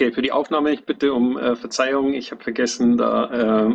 Okay, 0.00 0.12
für 0.12 0.22
die 0.22 0.32
Aufnahme 0.32 0.70
ich 0.70 0.86
bitte 0.86 1.12
um 1.12 1.36
äh, 1.36 1.56
Verzeihung. 1.56 2.14
Ich 2.14 2.30
habe 2.30 2.42
vergessen, 2.42 2.96
da 2.96 3.26
äh, 3.26 3.70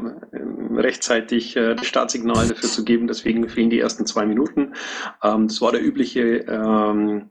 rechtzeitig 0.73 1.55
äh, 1.55 1.75
das 1.75 1.85
Startsignal 1.85 2.47
dafür 2.47 2.67
zu 2.67 2.83
geben. 2.83 3.05
Deswegen 3.05 3.47
fehlen 3.47 3.69
die 3.69 3.79
ersten 3.79 4.07
zwei 4.07 4.25
Minuten. 4.25 4.73
Ähm, 5.21 5.47
das 5.47 5.61
war 5.61 5.71
der 5.71 5.85
übliche, 5.85 6.37
ähm, 6.47 7.29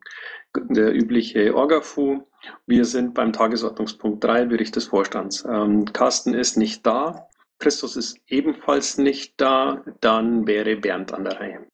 der 0.55 0.95
übliche 0.95 1.57
Orgafu. 1.57 2.23
Wir 2.67 2.85
sind 2.85 3.15
beim 3.15 3.32
Tagesordnungspunkt 3.32 4.23
3, 4.23 4.45
Bericht 4.45 4.77
des 4.77 4.85
Vorstands. 4.85 5.45
Ähm, 5.45 5.87
Carsten 5.87 6.32
ist 6.32 6.57
nicht 6.57 6.87
da. 6.87 7.26
Christus 7.59 7.96
ist 7.96 8.21
ebenfalls 8.29 8.96
nicht 8.96 9.40
da. 9.40 9.82
Dann 10.03 10.46
wäre 10.46 10.76
Bernd 10.76 11.13
an 11.13 11.25
der 11.25 11.40
Reihe. 11.40 11.67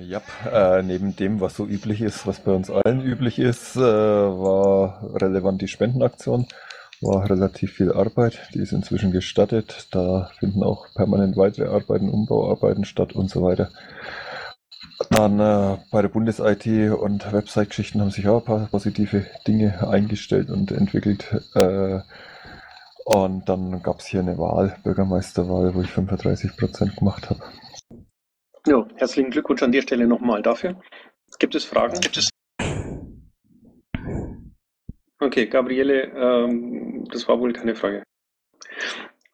Ja, 0.00 0.22
äh, 0.52 0.82
neben 0.82 1.16
dem, 1.16 1.40
was 1.40 1.56
so 1.56 1.66
üblich 1.66 2.02
ist, 2.02 2.24
was 2.24 2.38
bei 2.38 2.52
uns 2.52 2.70
allen 2.70 3.02
üblich 3.02 3.40
ist, 3.40 3.74
äh, 3.74 3.80
war 3.80 5.02
relevant 5.14 5.60
die 5.60 5.66
Spendenaktion. 5.66 6.46
War 7.00 7.30
relativ 7.30 7.74
viel 7.74 7.92
Arbeit, 7.92 8.48
die 8.54 8.58
ist 8.58 8.72
inzwischen 8.72 9.12
gestattet. 9.12 9.88
Da 9.92 10.30
finden 10.38 10.62
auch 10.62 10.86
permanent 10.94 11.36
weitere 11.36 11.68
Arbeiten, 11.68 12.08
Umbauarbeiten 12.08 12.84
statt 12.84 13.12
und 13.12 13.30
so 13.30 13.42
weiter. 13.42 13.70
Dann 15.10 15.38
äh, 15.38 15.78
bei 15.92 16.02
der 16.02 16.08
Bundes-IT 16.08 16.66
und 16.92 17.32
Website-Geschichten 17.32 18.00
haben 18.00 18.10
sich 18.10 18.26
auch 18.28 18.40
ein 18.40 18.44
paar 18.44 18.68
positive 18.70 19.26
Dinge 19.46 19.88
eingestellt 19.88 20.50
und 20.50 20.72
entwickelt. 20.72 21.24
Äh, 21.54 22.00
und 23.04 23.48
dann 23.48 23.82
gab 23.82 24.00
es 24.00 24.06
hier 24.06 24.20
eine 24.20 24.36
Wahl, 24.36 24.76
Bürgermeisterwahl, 24.82 25.74
wo 25.74 25.80
ich 25.82 25.90
35 25.90 26.56
Prozent 26.56 26.96
gemacht 26.96 27.30
habe. 27.30 27.40
Ja, 28.66 28.86
herzlichen 28.96 29.30
Glückwunsch 29.30 29.62
an 29.62 29.72
der 29.72 29.82
Stelle 29.82 30.06
nochmal 30.06 30.42
dafür. 30.42 30.80
Gibt 31.38 31.54
es 31.54 31.64
Fragen? 31.64 32.00
Gibt 32.00 32.16
es? 32.16 32.28
Okay, 35.20 35.46
Gabriele, 35.46 36.12
ähm, 36.14 37.04
das 37.10 37.26
war 37.26 37.40
wohl 37.40 37.52
keine 37.52 37.74
Frage. 37.74 38.02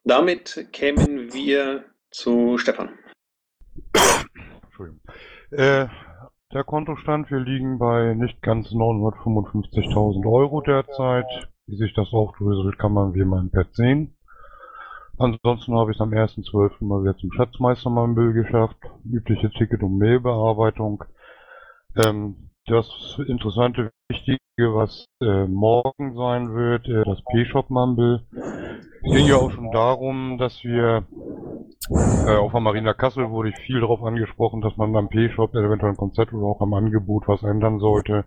Damit 0.05 0.69
kämen 0.73 1.33
wir 1.33 1.85
zu 2.11 2.57
Stefan. 2.59 2.91
Entschuldigung. 4.63 5.01
Äh, 5.51 5.87
der 6.53 6.65
Kontostand, 6.65 7.31
wir 7.31 7.41
liegen 7.41 7.79
bei 7.79 8.15
nicht 8.15 8.41
ganz 8.41 8.69
955.000 8.69 10.31
Euro 10.31 10.61
derzeit. 10.61 11.27
Wie 11.67 11.77
sich 11.77 11.95
das 11.95 12.13
aufdröselt, 12.13 12.79
kann 12.79 12.93
man 12.93 13.15
wie 13.15 13.25
man 13.25 13.47
im 13.47 13.51
Pad 13.51 13.75
sehen. 13.75 14.17
Ansonsten 15.19 15.75
habe 15.75 15.91
ich 15.91 15.97
es 15.97 16.01
am 16.01 16.11
1.12. 16.11 16.85
mal 16.85 17.03
wieder 17.03 17.17
zum 17.17 17.33
Schatzmeister 17.33 17.91
mal 17.91 18.05
im 18.05 18.15
Bild 18.15 18.35
geschafft. 18.35 18.77
Übliche 19.05 19.51
Ticket- 19.51 19.83
und 19.83 19.99
Mailbearbeitung. 19.99 21.05
Ähm, 21.97 22.51
das 22.67 23.19
interessante, 23.27 23.91
wichtige, 24.09 24.39
was 24.59 25.07
äh, 25.21 25.47
morgen 25.47 26.15
sein 26.15 26.55
wird, 26.55 26.89
äh, 26.89 27.05
das 27.05 27.23
P-Shop 27.31 27.69
Mumble. 27.71 28.27
Es 29.03 29.13
ging 29.13 29.27
ja 29.27 29.37
auch 29.37 29.51
schon 29.51 29.71
darum, 29.71 30.39
dass 30.39 30.65
wir 30.65 31.07
äh, 32.27 32.37
auf 32.37 32.53
der 32.53 32.61
Marina 32.61 32.95
Kassel 32.95 33.31
wurde 33.31 33.51
ich 33.51 33.57
viel 33.57 33.81
darauf 33.81 34.03
angesprochen, 34.03 34.63
dass 34.63 34.77
man 34.77 34.93
beim 34.93 35.09
P-Shop 35.09 35.55
eventuell 35.55 35.93
ein 35.93 35.99
Konzept 35.99 36.33
oder 36.33 36.47
auch 36.47 36.61
am 36.63 36.73
Angebot 36.73 37.29
was 37.29 37.43
ändern 37.43 37.79
sollte. 37.79 38.25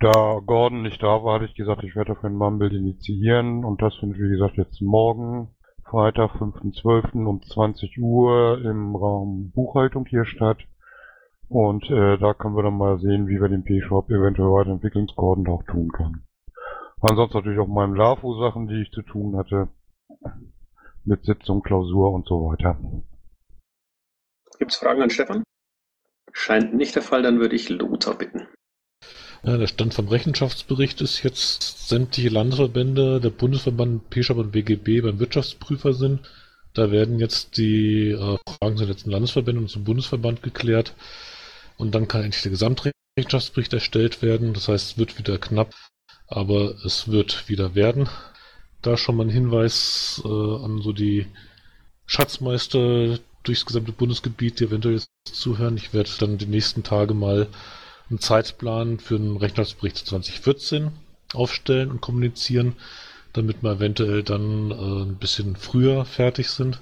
Da 0.00 0.40
Gordon 0.44 0.82
nicht 0.82 1.02
da 1.02 1.24
war, 1.24 1.36
hatte 1.36 1.46
ich 1.46 1.54
gesagt, 1.54 1.82
ich 1.82 1.96
werde 1.96 2.12
dafür 2.12 2.28
ein 2.28 2.36
Mumble 2.36 2.74
initiieren 2.74 3.64
und 3.64 3.80
das 3.80 3.94
findet 3.96 4.20
wie 4.20 4.28
gesagt 4.28 4.58
jetzt 4.58 4.82
morgen 4.82 5.48
Freitag, 5.88 6.32
5.12. 6.32 7.24
um 7.24 7.40
20 7.40 7.98
Uhr 8.00 8.60
im 8.62 8.96
Raum 8.96 9.52
Buchhaltung 9.54 10.04
hier 10.04 10.24
statt. 10.26 10.58
Und 11.48 11.88
äh, 11.90 12.18
da 12.18 12.34
können 12.34 12.56
wir 12.56 12.62
dann 12.62 12.76
mal 12.76 12.98
sehen, 12.98 13.28
wie 13.28 13.40
wir 13.40 13.48
den 13.48 13.64
P-Shop 13.64 14.10
eventuell 14.10 14.48
weiterentwicklungscorden 14.48 15.46
auch 15.46 15.62
tun 15.64 15.90
können. 15.92 16.26
Ansonsten 17.00 17.38
natürlich 17.38 17.60
auch 17.60 17.68
meine 17.68 17.94
LAFO-Sachen, 17.94 18.66
die 18.66 18.82
ich 18.82 18.90
zu 18.90 19.02
tun 19.02 19.36
hatte. 19.36 19.68
Mit 21.04 21.24
Sitzung, 21.24 21.62
Klausur 21.62 22.12
und 22.12 22.26
so 22.26 22.50
weiter. 22.50 22.76
Gibt 24.58 24.72
es 24.72 24.78
Fragen 24.78 25.02
an 25.02 25.10
Stefan? 25.10 25.44
Scheint 26.32 26.74
nicht 26.74 26.96
der 26.96 27.02
Fall, 27.02 27.22
dann 27.22 27.38
würde 27.38 27.54
ich 27.54 27.68
Lothar 27.68 28.16
bitten. 28.16 28.48
Ja, 29.44 29.56
der 29.56 29.68
Stand 29.68 29.94
vom 29.94 30.08
Rechenschaftsbericht 30.08 31.00
ist 31.00 31.22
jetzt, 31.22 31.88
sämtliche 31.88 32.30
Landesverbände, 32.30 33.20
der 33.20 33.30
Bundesverband 33.30 34.10
PSHAP 34.10 34.38
und 34.38 34.50
BGB 34.50 35.02
beim 35.02 35.20
Wirtschaftsprüfer 35.20 35.92
sind. 35.92 36.28
Da 36.74 36.90
werden 36.90 37.18
jetzt 37.20 37.56
die 37.56 38.10
äh, 38.10 38.38
Fragen 38.58 38.76
zur 38.76 38.88
letzten 38.88 39.10
Landesverbände 39.10 39.60
und 39.60 39.68
zum 39.68 39.84
Bundesverband 39.84 40.42
geklärt. 40.42 40.94
Und 41.76 41.94
dann 41.94 42.08
kann 42.08 42.22
endlich 42.22 42.42
der 42.42 42.52
Gesamtrechenschaftsbericht 42.52 43.72
erstellt 43.72 44.22
werden. 44.22 44.54
Das 44.54 44.68
heißt, 44.68 44.92
es 44.92 44.98
wird 44.98 45.18
wieder 45.18 45.38
knapp, 45.38 45.74
aber 46.26 46.74
es 46.84 47.08
wird 47.08 47.48
wieder 47.48 47.74
werden. 47.74 48.08
Da 48.82 48.96
schon 48.96 49.16
mal 49.16 49.26
ein 49.26 49.30
Hinweis 49.30 50.22
äh, 50.24 50.28
an 50.28 50.80
so 50.82 50.92
die 50.92 51.26
Schatzmeister 52.06 53.18
durchs 53.42 53.66
gesamte 53.66 53.92
Bundesgebiet, 53.92 54.60
die 54.60 54.64
eventuell 54.64 54.96
jetzt 54.96 55.08
zuhören. 55.24 55.76
Ich 55.76 55.92
werde 55.92 56.10
dann 56.18 56.38
die 56.38 56.46
nächsten 56.46 56.82
Tage 56.82 57.14
mal 57.14 57.48
einen 58.08 58.20
Zeitplan 58.20 58.98
für 58.98 59.16
einen 59.16 59.36
Rechnungsbericht 59.36 59.96
2014 59.98 60.92
aufstellen 61.34 61.90
und 61.90 62.00
kommunizieren, 62.00 62.76
damit 63.32 63.62
wir 63.62 63.72
eventuell 63.72 64.22
dann 64.22 64.70
äh, 64.70 65.02
ein 65.04 65.16
bisschen 65.16 65.56
früher 65.56 66.04
fertig 66.04 66.48
sind. 66.48 66.80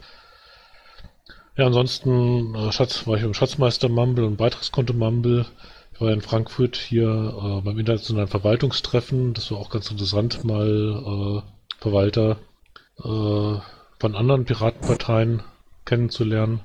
Ja, 1.57 1.67
ansonsten 1.67 2.55
äh, 2.57 2.73
Schatz, 2.73 3.07
war 3.07 3.17
ich 3.17 3.23
beim 3.23 3.35
Schatzmeister 3.35 3.89
Mumble 3.89 4.25
und 4.25 4.37
Beitragskonto 4.37 4.93
Mumble. 4.93 5.47
Ich 5.93 6.01
war 6.01 6.11
in 6.13 6.21
Frankfurt 6.21 6.77
hier 6.77 7.05
äh, 7.07 7.61
beim 7.65 7.79
internationalen 7.79 8.27
Verwaltungstreffen. 8.27 9.35
Das 9.35 9.53
war 9.53 9.59
auch 9.59 9.71
ganz 9.71 9.89
interessant, 9.89 10.45
mal 10.45 11.45
äh, 11.47 11.81
Verwalter 11.81 12.39
äh, 12.99 13.61
von 14.01 14.15
anderen 14.17 14.45
Piratenparteien 14.45 15.45
kennenzulernen. 15.85 16.61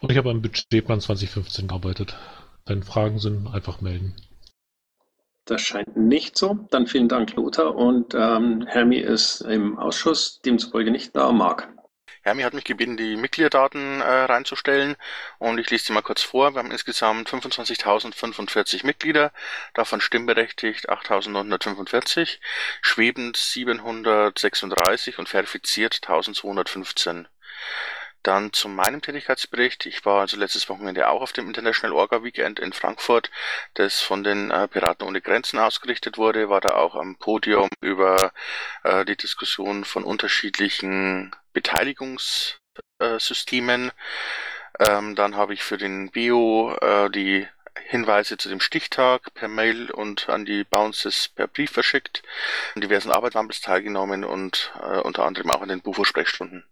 Und 0.00 0.10
ich 0.10 0.18
habe 0.18 0.30
am 0.30 0.42
Budgetplan 0.42 1.00
2015 1.00 1.68
gearbeitet. 1.68 2.16
Wenn 2.66 2.82
Fragen 2.82 3.18
sind, 3.20 3.46
einfach 3.46 3.80
melden. 3.80 4.16
Das 5.44 5.60
scheint 5.60 5.96
nicht 5.96 6.36
so. 6.36 6.66
Dann 6.70 6.88
vielen 6.88 7.08
Dank, 7.08 7.34
Lothar. 7.36 7.76
Und 7.76 8.14
ähm, 8.14 8.66
Hermi 8.66 8.96
ist 8.96 9.40
im 9.42 9.78
Ausschuss, 9.78 10.40
demzufolge 10.40 10.90
nicht 10.90 11.14
da. 11.14 11.30
Marc. 11.30 11.68
Hermi 12.22 12.42
hat 12.42 12.52
mich 12.52 12.64
gebeten, 12.64 12.98
die 12.98 13.16
Mitgliederdaten 13.16 14.02
äh, 14.02 14.04
reinzustellen 14.04 14.96
und 15.38 15.58
ich 15.58 15.70
lese 15.70 15.86
sie 15.86 15.92
mal 15.94 16.02
kurz 16.02 16.20
vor. 16.22 16.52
Wir 16.52 16.58
haben 16.58 16.70
insgesamt 16.70 17.30
25.045 17.30 18.84
Mitglieder, 18.84 19.32
davon 19.72 20.02
stimmberechtigt 20.02 20.90
8.945, 20.90 22.38
schwebend 22.82 23.38
736 23.38 25.18
und 25.18 25.30
verifiziert 25.30 25.94
1.215. 25.94 27.24
Dann 28.22 28.52
zu 28.52 28.68
meinem 28.68 29.00
Tätigkeitsbericht. 29.00 29.86
Ich 29.86 30.04
war 30.04 30.20
also 30.20 30.36
letztes 30.36 30.68
Wochenende 30.68 31.08
auch 31.08 31.22
auf 31.22 31.32
dem 31.32 31.46
International 31.46 31.96
Orga 31.96 32.22
Weekend 32.22 32.60
in 32.60 32.74
Frankfurt, 32.74 33.30
das 33.74 34.00
von 34.00 34.22
den 34.24 34.50
äh, 34.50 34.68
Piraten 34.68 35.06
ohne 35.06 35.22
Grenzen 35.22 35.58
ausgerichtet 35.58 36.18
wurde, 36.18 36.50
war 36.50 36.60
da 36.60 36.74
auch 36.74 36.96
am 36.96 37.16
Podium 37.16 37.70
über 37.80 38.32
äh, 38.84 39.06
die 39.06 39.16
Diskussion 39.16 39.86
von 39.86 40.04
unterschiedlichen 40.04 41.34
Beteiligungssystemen. 41.52 43.92
Ähm, 44.78 45.14
dann 45.14 45.36
habe 45.36 45.54
ich 45.54 45.62
für 45.62 45.78
den 45.78 46.10
Bio 46.10 46.76
äh, 46.80 47.08
die 47.10 47.46
Hinweise 47.86 48.36
zu 48.36 48.48
dem 48.48 48.60
Stichtag 48.60 49.32
per 49.34 49.48
Mail 49.48 49.90
und 49.90 50.28
an 50.28 50.44
die 50.44 50.64
Bounces 50.64 51.28
per 51.28 51.46
Brief 51.46 51.70
verschickt, 51.70 52.22
an 52.74 52.80
diversen 52.80 53.10
Arbeitswandels 53.10 53.60
teilgenommen 53.60 54.24
und 54.24 54.72
äh, 54.80 55.00
unter 55.00 55.24
anderem 55.24 55.50
auch 55.50 55.62
an 55.62 55.68
den 55.68 55.82
Bufo-Sprechstunden. 55.82 56.64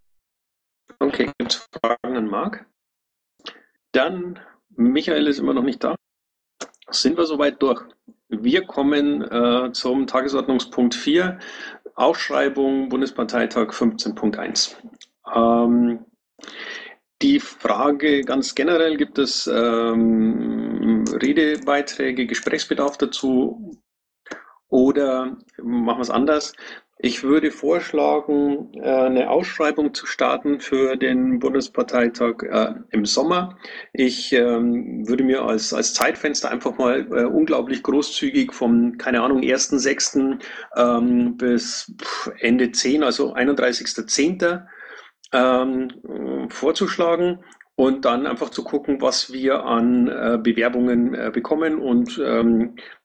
Okay, 0.99 1.31
gibt 1.37 1.53
es 1.53 1.67
Fragen 1.81 2.17
an 2.17 2.27
Marc? 2.27 2.65
Dann, 3.91 4.39
Michael 4.69 5.27
ist 5.27 5.39
immer 5.39 5.53
noch 5.53 5.63
nicht 5.63 5.83
da. 5.83 5.95
Sind 6.89 7.17
wir 7.17 7.25
soweit 7.25 7.61
durch? 7.61 7.83
Wir 8.29 8.65
kommen 8.65 9.23
äh, 9.23 9.71
zum 9.73 10.07
Tagesordnungspunkt 10.07 10.93
4, 10.93 11.39
Ausschreibung 11.99 12.87
Bundesparteitag 12.87 13.71
15.1. 13.71 14.75
Ähm, 15.35 16.05
die 17.21 17.41
Frage 17.41 18.21
ganz 18.21 18.55
generell, 18.55 18.95
gibt 18.95 19.17
es 19.17 19.47
ähm, 19.47 21.03
Redebeiträge, 21.11 22.25
Gesprächsbedarf 22.25 22.97
dazu 22.97 23.77
oder 24.69 25.37
machen 25.61 25.97
wir 25.97 26.01
es 26.01 26.09
anders? 26.09 26.53
Ich 27.01 27.23
würde 27.23 27.49
vorschlagen, 27.49 28.73
äh, 28.73 28.81
eine 28.81 29.29
Ausschreibung 29.29 29.93
zu 29.93 30.05
starten 30.05 30.59
für 30.59 30.97
den 30.97 31.39
Bundesparteitag 31.39 32.43
äh, 32.43 32.73
im 32.91 33.05
Sommer. 33.05 33.57
Ich 33.93 34.33
ähm, 34.33 35.07
würde 35.07 35.23
mir 35.23 35.43
als, 35.43 35.73
als 35.73 35.93
Zeitfenster 35.93 36.51
einfach 36.51 36.77
mal 36.77 37.07
äh, 37.09 37.23
unglaublich 37.23 37.83
großzügig 37.83 38.51
vom, 38.51 38.97
keine 38.97 39.21
Ahnung, 39.21 39.39
1.6. 39.39 40.39
Ähm, 40.75 41.37
bis 41.37 41.89
Ende 42.39 42.73
10, 42.73 43.03
also 43.03 43.33
31.10. 43.33 44.65
Ähm, 45.31 46.49
vorzuschlagen 46.49 47.45
und 47.75 48.03
dann 48.03 48.27
einfach 48.27 48.49
zu 48.49 48.65
gucken, 48.65 48.99
was 48.99 49.31
wir 49.31 49.63
an 49.63 50.41
Bewerbungen 50.43 51.31
bekommen 51.31 51.79
und 51.79 52.19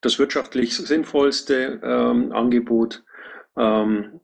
das 0.00 0.19
wirtschaftlich 0.19 0.75
sinnvollste 0.75 1.81
Angebot 1.82 3.05
ähm, 3.56 4.21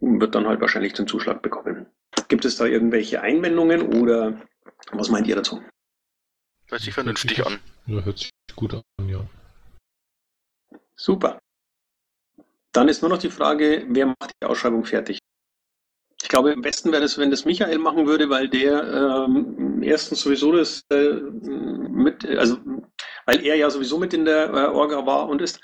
wird 0.00 0.34
dann 0.34 0.46
halt 0.46 0.60
wahrscheinlich 0.60 0.94
den 0.94 1.06
Zuschlag 1.06 1.42
bekommen. 1.42 1.86
Gibt 2.28 2.44
es 2.44 2.56
da 2.56 2.66
irgendwelche 2.66 3.20
Einwendungen 3.20 3.94
oder 4.00 4.40
was 4.92 5.10
meint 5.10 5.26
ihr 5.26 5.36
dazu? 5.36 5.62
Hört 6.68 6.82
sich 6.82 6.94
vernünftig 6.94 7.44
an. 7.46 7.58
Ja, 7.86 8.02
hört 8.04 8.18
sich 8.18 8.30
gut 8.54 8.74
an, 8.74 9.08
ja. 9.08 9.24
Super. 10.96 11.38
Dann 12.72 12.88
ist 12.88 13.02
nur 13.02 13.10
noch 13.10 13.18
die 13.18 13.30
Frage, 13.30 13.86
wer 13.88 14.06
macht 14.06 14.32
die 14.42 14.46
Ausschreibung 14.46 14.84
fertig? 14.84 15.18
Ich 16.20 16.28
glaube, 16.28 16.50
im 16.50 16.62
besten 16.62 16.92
wäre 16.92 17.04
es, 17.04 17.16
wenn 17.16 17.30
das 17.30 17.44
Michael 17.44 17.78
machen 17.78 18.06
würde, 18.06 18.28
weil 18.28 18.48
der 18.48 19.24
ähm, 19.26 19.82
erstens 19.82 20.20
sowieso 20.20 20.52
das 20.52 20.82
äh, 20.90 21.12
mit, 21.12 22.26
also 22.26 22.58
weil 23.24 23.44
er 23.46 23.56
ja 23.56 23.70
sowieso 23.70 23.98
mit 23.98 24.12
in 24.12 24.24
der 24.24 24.52
äh, 24.52 24.66
Orga 24.66 25.06
war 25.06 25.28
und 25.28 25.40
ist 25.40 25.60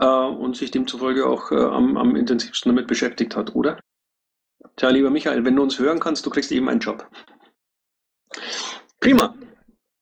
äh, 0.00 0.06
und 0.06 0.56
sich 0.56 0.70
demzufolge 0.70 1.26
auch 1.26 1.52
äh, 1.52 1.56
am, 1.56 1.96
am 1.96 2.16
intensivsten 2.16 2.70
damit 2.70 2.88
beschäftigt 2.88 3.36
hat, 3.36 3.54
oder? 3.54 3.78
Tja, 4.76 4.90
lieber 4.90 5.10
Michael, 5.10 5.44
wenn 5.44 5.56
du 5.56 5.62
uns 5.62 5.78
hören 5.78 6.00
kannst, 6.00 6.26
du 6.26 6.30
kriegst 6.30 6.52
eben 6.52 6.68
einen 6.68 6.80
Job. 6.80 7.08
Prima. 8.98 9.34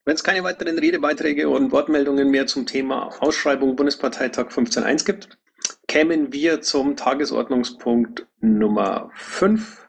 Wenn 0.04 0.14
es 0.14 0.24
keine 0.24 0.42
weiteren 0.42 0.78
Redebeiträge 0.78 1.48
und 1.48 1.70
Wortmeldungen 1.70 2.30
mehr 2.30 2.46
zum 2.46 2.64
Thema 2.64 3.10
Ausschreibung 3.20 3.76
Bundesparteitag 3.76 4.48
15.1 4.48 5.04
gibt, 5.04 5.38
kämen 5.86 6.32
wir 6.32 6.62
zum 6.62 6.96
Tagesordnungspunkt 6.96 8.26
Nummer 8.40 9.10
5. 9.14 9.88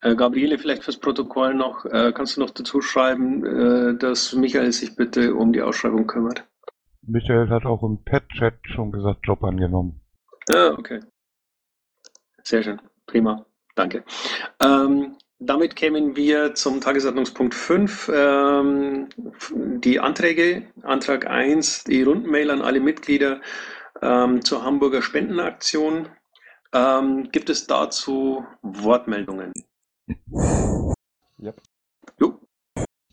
Äh, 0.00 0.14
Gabriele, 0.14 0.58
vielleicht 0.58 0.84
fürs 0.84 0.98
Protokoll 0.98 1.54
noch, 1.54 1.84
äh, 1.86 2.12
kannst 2.12 2.36
du 2.36 2.40
noch 2.40 2.50
dazu 2.50 2.80
schreiben, 2.80 3.44
äh, 3.44 3.98
dass 3.98 4.34
Michael 4.34 4.72
sich 4.72 4.94
bitte 4.96 5.34
um 5.34 5.52
die 5.52 5.62
Ausschreibung 5.62 6.06
kümmert? 6.06 6.44
Michael 7.08 7.48
hat 7.48 7.64
auch 7.64 7.82
im 7.82 8.04
Pet-Chat 8.04 8.58
schon 8.64 8.92
gesagt, 8.92 9.26
Job 9.26 9.42
angenommen. 9.42 10.00
Ah, 10.50 10.74
okay. 10.78 11.00
Sehr 12.42 12.62
schön. 12.62 12.80
Prima. 13.06 13.46
Danke. 13.74 14.04
Ähm, 14.60 15.16
damit 15.38 15.76
kämen 15.76 16.16
wir 16.16 16.54
zum 16.54 16.80
Tagesordnungspunkt 16.80 17.54
5. 17.54 18.10
Ähm, 18.14 19.08
die 19.80 20.00
Anträge. 20.00 20.66
Antrag 20.82 21.26
1, 21.26 21.84
die 21.84 22.02
Rundmail 22.02 22.50
an 22.50 22.60
alle 22.60 22.80
Mitglieder 22.80 23.40
ähm, 24.02 24.44
zur 24.44 24.64
Hamburger 24.64 25.00
Spendenaktion. 25.00 26.08
Ähm, 26.74 27.30
gibt 27.32 27.48
es 27.48 27.66
dazu 27.66 28.44
Wortmeldungen? 28.62 29.52
Ja. 31.38 31.54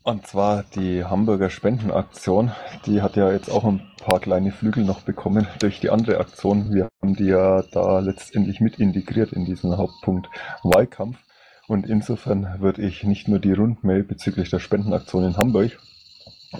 Und 0.06 0.24
zwar 0.24 0.62
die 0.76 1.04
Hamburger 1.04 1.50
Spendenaktion, 1.50 2.52
die 2.86 3.02
hat 3.02 3.16
ja 3.16 3.32
jetzt 3.32 3.50
auch 3.50 3.64
ein 3.64 3.82
paar 4.00 4.20
kleine 4.20 4.52
Flügel 4.52 4.84
noch 4.84 5.00
bekommen 5.00 5.48
durch 5.58 5.80
die 5.80 5.90
andere 5.90 6.20
Aktion. 6.20 6.72
Wir 6.72 6.88
haben 7.02 7.16
die 7.16 7.24
ja 7.24 7.64
da 7.72 7.98
letztendlich 7.98 8.60
mit 8.60 8.78
integriert 8.78 9.32
in 9.32 9.44
diesen 9.44 9.76
Hauptpunkt 9.76 10.28
Wahlkampf. 10.62 11.18
Und 11.66 11.88
insofern 11.88 12.60
würde 12.60 12.82
ich 12.82 13.02
nicht 13.02 13.26
nur 13.26 13.40
die 13.40 13.52
Rundmail 13.52 14.04
bezüglich 14.04 14.48
der 14.48 14.60
Spendenaktion 14.60 15.24
in 15.24 15.36
Hamburg 15.36 15.76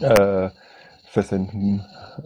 äh, 0.00 0.50
versenden, 1.04 1.84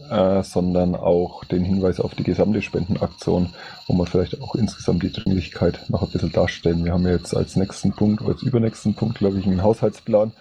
äh, 0.09 0.43
sondern 0.43 0.95
auch 0.95 1.45
den 1.45 1.65
Hinweis 1.65 2.01
auf 2.01 2.15
die 2.15 2.25
gesamte 2.25 2.63
Spendenaktion, 2.63 3.53
wo 3.87 3.93
man 3.93 4.07
vielleicht 4.07 4.41
auch 4.41 4.55
insgesamt 4.55 5.03
die 5.03 5.13
Dringlichkeit 5.13 5.85
noch 5.91 6.03
ein 6.03 6.11
bisschen 6.11 6.33
darstellen. 6.33 6.83
Wir 6.83 6.95
haben 6.95 7.05
ja 7.05 7.13
jetzt 7.13 7.37
als 7.37 7.57
nächsten 7.57 7.93
Punkt, 7.93 8.23
als 8.23 8.43
übernächsten 8.43 8.95
Punkt, 8.95 9.19
glaube 9.19 9.39
ich, 9.39 9.45
einen 9.45 9.63
Haushaltsplan. 9.63 10.33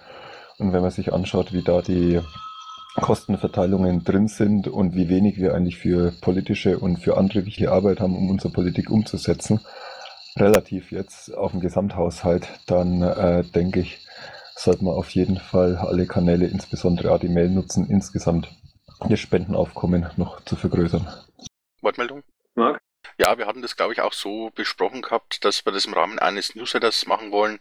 Und 0.60 0.74
wenn 0.74 0.82
man 0.82 0.92
sich 0.92 1.14
anschaut, 1.14 1.54
wie 1.54 1.64
da 1.64 1.82
die 1.82 2.20
Kostenverteilungen 2.96 4.04
drin 4.04 4.28
sind 4.28 4.68
und 4.68 4.94
wie 4.94 5.10
wenig 5.10 5.38
wir 5.38 5.54
eigentlich 5.56 5.78
für 5.78 6.12
politische 6.22 6.80
und 6.80 6.98
für 6.98 7.18
andere 7.18 7.46
wichtige 7.46 7.72
Arbeit 7.72 8.02
haben, 8.02 8.16
um 8.16 8.30
unsere 8.30 8.54
Politik 8.54 8.90
umzusetzen, 8.90 9.62
relativ 10.36 10.92
jetzt 10.92 11.34
auf 11.36 11.52
dem 11.52 11.62
Gesamthaushalt, 11.62 12.48
dann 12.68 13.02
äh, 13.02 13.44
denke 13.44 13.80
ich, 13.80 14.06
sollte 14.56 14.84
man 14.84 14.96
auf 14.96 15.10
jeden 15.12 15.38
Fall 15.38 15.78
alle 15.78 16.06
Kanäle, 16.06 16.48
insbesondere 16.48 17.14
auch 17.14 17.20
die 17.20 17.30
Mail 17.30 17.50
nutzen, 17.50 17.88
insgesamt 17.90 18.50
das 19.08 19.20
Spendenaufkommen 19.20 20.08
noch 20.18 20.44
zu 20.44 20.58
vergrößern. 20.58 21.08
Wortmeldung? 21.82 22.24
Marc? 22.56 22.82
Ja, 23.18 23.38
wir 23.38 23.48
hatten 23.48 23.62
das, 23.62 23.75
glaube 23.75 23.94
ich, 23.94 24.01
auch 24.01 24.13
so 24.13 24.50
besprochen 24.51 25.01
gehabt, 25.01 25.44
dass 25.44 25.66
wir 25.66 25.74
das 25.74 25.86
im 25.86 25.94
Rahmen 25.94 26.19
eines 26.19 26.56
Newsletters 26.56 27.06
machen 27.06 27.31
wollen, 27.31 27.60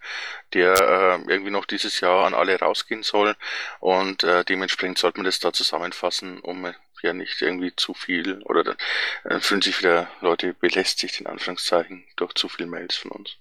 der 0.53 0.75
äh, 0.75 1.31
irgendwie 1.31 1.51
noch 1.51 1.65
dieses 1.65 2.01
Jahr 2.01 2.27
an 2.27 2.35
alle 2.35 2.59
rausgehen 2.59 3.03
soll. 3.03 3.35
Und 3.81 4.23
äh, 4.23 4.45
dementsprechend 4.45 4.99
sollte 4.99 5.19
man 5.19 5.25
das 5.25 5.41
da 5.41 5.53
zusammenfassen, 5.53 6.39
um 6.41 6.73
ja 7.03 7.13
nicht 7.13 7.43
irgendwie 7.43 7.75
zu 7.75 7.95
viel 7.95 8.43
oder 8.43 8.77
äh, 9.25 9.41
fühlen 9.41 9.63
sich 9.63 9.79
wieder 9.81 10.09
Leute 10.21 10.55
belästigt, 10.55 11.21
in 11.21 11.27
Anführungszeichen, 11.27 12.05
durch 12.17 12.35
zu 12.35 12.49
viele 12.49 12.69
Mails 12.69 12.97
von 12.97 13.11
uns. 13.13 13.37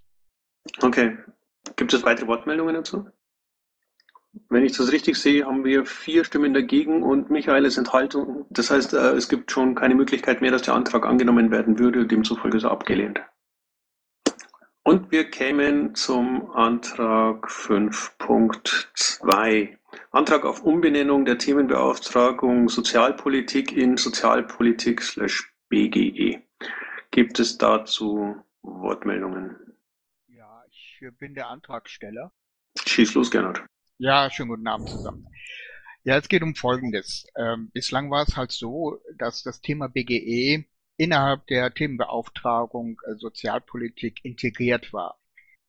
Okay. 0.81 1.17
Gibt 1.75 1.93
es 1.93 2.03
weitere 2.03 2.27
Wortmeldungen 2.27 2.75
dazu? 2.75 3.11
Wenn 4.49 4.63
ich 4.63 4.77
das 4.77 4.93
richtig 4.93 5.17
sehe, 5.17 5.45
haben 5.45 5.65
wir 5.65 5.85
vier 5.85 6.23
Stimmen 6.23 6.53
dagegen 6.53 7.03
und 7.03 7.29
Michael 7.29 7.65
ist 7.65 7.77
Enthaltung. 7.77 8.45
Das 8.49 8.71
heißt, 8.71 8.93
äh, 8.93 9.11
es 9.11 9.27
gibt 9.27 9.51
schon 9.51 9.75
keine 9.75 9.95
Möglichkeit 9.95 10.39
mehr, 10.41 10.51
dass 10.51 10.61
der 10.61 10.73
Antrag 10.73 11.05
angenommen 11.05 11.51
werden 11.51 11.79
würde. 11.79 12.07
Demzufolge 12.07 12.55
ist 12.57 12.63
er 12.63 12.71
abgelehnt. 12.71 13.19
Und 14.83 15.11
wir 15.11 15.29
kämen 15.29 15.95
zum 15.95 16.49
Antrag 16.51 17.49
5.2. 17.49 19.77
Antrag 20.11 20.45
auf 20.45 20.63
Umbenennung 20.63 21.25
der 21.25 21.37
Themenbeauftragung 21.37 22.69
Sozialpolitik 22.69 23.73
in 23.73 23.97
Sozialpolitik 23.97 25.03
BGE. 25.67 26.41
Gibt 27.11 27.39
es 27.39 27.57
dazu 27.57 28.37
Wortmeldungen? 28.61 29.57
Ja, 30.27 30.63
ich 30.69 31.03
bin 31.17 31.33
der 31.33 31.49
Antragsteller. 31.49 32.31
Schieß 32.85 33.15
los, 33.15 33.29
Gernot. 33.29 33.61
Ja, 33.99 34.29
schönen 34.29 34.49
guten 34.49 34.67
Abend 34.67 34.89
zusammen. 34.89 35.21
Ja, 36.03 36.17
es 36.17 36.29
geht 36.29 36.43
um 36.43 36.55
Folgendes. 36.55 37.27
Ähm, 37.35 37.69
bislang 37.73 38.09
war 38.11 38.23
es 38.23 38.35
halt 38.37 38.51
so, 38.51 38.99
dass 39.17 39.43
das 39.43 39.61
Thema 39.61 39.87
BGE 39.89 40.65
innerhalb 40.97 41.47
der 41.47 41.73
Themenbeauftragung 41.73 42.99
äh, 43.07 43.15
Sozialpolitik 43.15 44.23
integriert 44.23 44.93
war. 44.93 45.19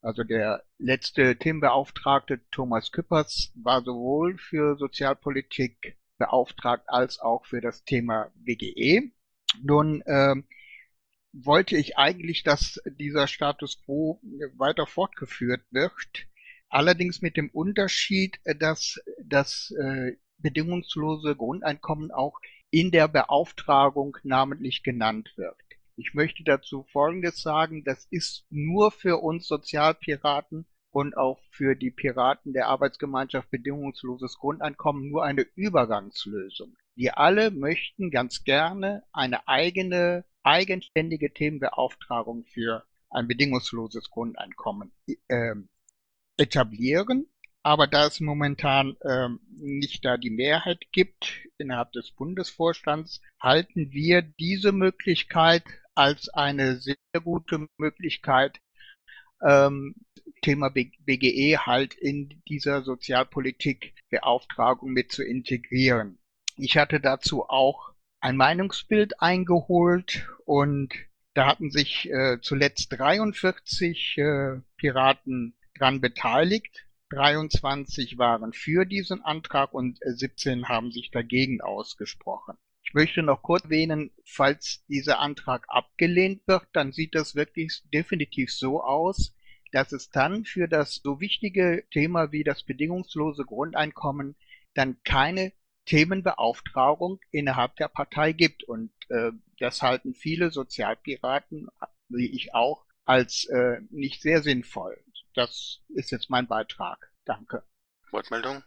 Also 0.01 0.25
der 0.25 0.65
letzte 0.79 1.37
Themenbeauftragte 1.39 2.41
Thomas 2.51 2.93
Küppers 2.93 3.53
war 3.57 3.83
sowohl 3.83 4.39
für 4.39 4.77
Sozialpolitik 4.77 5.97
beauftragt 6.19 6.85
als 6.89 7.19
auch 7.21 7.47
für 7.47 7.61
das 7.61 7.85
Thema 7.85 8.31
BGE. 8.37 9.11
Nun 9.63 10.03
ähm, 10.07 10.45
wollte 11.33 11.77
ich 11.77 11.99
eigentlich, 11.99 12.43
dass 12.43 12.81
dieser 12.87 13.27
Status 13.27 13.83
quo 13.85 14.21
weiter 14.57 14.87
fortgeführt 14.87 15.63
wird. 15.71 16.28
Allerdings 16.69 17.23
mit 17.23 17.37
dem 17.37 17.51
Unterschied, 17.51 18.39
äh, 18.45 18.55
dass 18.55 19.01
das 19.25 19.73
äh, 19.81 20.17
bedingungslose 20.39 21.35
Grundeinkommen 21.35 22.11
auch 22.11 22.39
in 22.71 22.91
der 22.91 23.09
Beauftragung 23.09 24.17
namentlich 24.23 24.83
genannt 24.83 25.33
wird. 25.37 25.57
Ich 25.97 26.15
möchte 26.15 26.45
dazu 26.45 26.85
Folgendes 26.93 27.43
sagen, 27.43 27.83
das 27.83 28.07
ist 28.11 28.47
nur 28.51 28.93
für 28.93 29.21
uns 29.21 29.49
Sozialpiraten 29.49 30.67
und 30.91 31.17
auch 31.17 31.41
für 31.51 31.75
die 31.75 31.91
Piraten 31.91 32.53
der 32.53 32.69
Arbeitsgemeinschaft 32.69 33.51
bedingungsloses 33.51 34.39
Grundeinkommen 34.39 35.09
nur 35.09 35.25
eine 35.25 35.43
Übergangslösung. 35.55 36.77
Wir 36.95 37.19
alle 37.19 37.51
möchten 37.51 38.11
ganz 38.11 38.45
gerne 38.45 39.03
eine 39.13 39.47
eigene, 39.49 40.25
eigenständige 40.43 41.33
Themenbeauftragung 41.33 42.45
für 42.45 42.85
ein 43.11 43.27
bedingungsloses 43.27 44.11
Grundeinkommen 44.11 44.93
äh, 45.29 45.55
etablieren. 46.39 47.27
Aber 47.63 47.87
da 47.87 48.07
es 48.07 48.21
momentan 48.21 48.97
ähm, 49.05 49.41
nicht 49.51 50.05
da 50.05 50.17
die 50.17 50.31
Mehrheit 50.31 50.91
gibt 50.93 51.47
innerhalb 51.59 51.93
des 51.93 52.13
Bundesvorstands, 52.13 53.21
halten 53.41 53.93
wir 53.93 54.23
diese 54.23 54.73
Möglichkeit 54.73 55.65
als 55.95 56.29
eine 56.31 56.77
sehr 56.77 56.97
gute 57.23 57.67
Möglichkeit, 57.77 58.61
ähm, 59.43 59.95
Thema 60.43 60.71
BGE 60.71 61.59
halt 61.59 61.95
in 61.95 62.43
dieser 62.49 62.83
Sozialpolitik-Beauftragung 62.83 64.93
mit 64.93 65.11
zu 65.11 65.25
integrieren. 65.25 66.19
Ich 66.57 66.77
hatte 66.77 67.01
dazu 67.01 67.49
auch 67.49 67.93
ein 68.21 68.37
Meinungsbild 68.37 69.21
eingeholt 69.21 70.29
und 70.45 70.95
da 71.35 71.47
hatten 71.47 71.71
sich 71.71 72.11
äh, 72.11 72.39
zuletzt 72.41 72.93
43 72.93 74.19
äh, 74.19 74.61
Piraten 74.77 75.55
dran 75.79 76.01
beteiligt. 76.01 76.87
23 77.11 78.19
waren 78.19 78.53
für 78.53 78.85
diesen 78.85 79.23
Antrag 79.23 79.73
und 79.73 79.99
17 80.05 80.69
haben 80.69 80.93
sich 80.93 81.11
dagegen 81.11 81.61
ausgesprochen. 81.61 82.57
Ich 82.83 82.95
möchte 82.95 83.23
noch 83.23 83.43
kurz 83.43 83.65
erwähnen, 83.65 84.11
falls 84.25 84.85
dieser 84.89 85.19
Antrag 85.19 85.65
abgelehnt 85.69 86.43
wird, 86.47 86.67
dann 86.73 86.93
sieht 86.93 87.15
das 87.15 87.35
wirklich 87.35 87.83
definitiv 87.93 88.53
so 88.53 88.83
aus, 88.83 89.35
dass 89.73 89.93
es 89.93 90.11
dann 90.11 90.45
für 90.45 90.69
das 90.69 91.01
so 91.03 91.21
wichtige 91.21 91.85
Thema 91.91 92.33
wie 92.33 92.45
das 92.45 92.63
bedingungslose 92.63 93.45
Grundeinkommen 93.45 94.37
dann 94.75 94.97
keine 95.05 95.53
Themenbeauftragung 95.85 97.21
innerhalb 97.31 97.77
der 97.77 97.89
Partei 97.89 98.33
gibt. 98.33 98.65
Und 98.65 98.91
äh, 99.09 99.33
das 99.59 99.83
halten 99.83 100.15
viele 100.15 100.51
Sozialpiraten 100.51 101.69
wie 102.09 102.27
ich 102.27 102.55
auch, 102.55 102.85
als 103.05 103.45
äh, 103.47 103.81
nicht 103.91 104.23
sehr 104.23 104.43
sinnvoll. 104.43 105.03
Das 105.39 105.79
ist 105.91 106.11
jetzt 106.11 106.31
mein 106.31 106.49
Beitrag. 106.49 107.13
Danke. 107.25 107.63
Wortmeldung? 108.11 108.65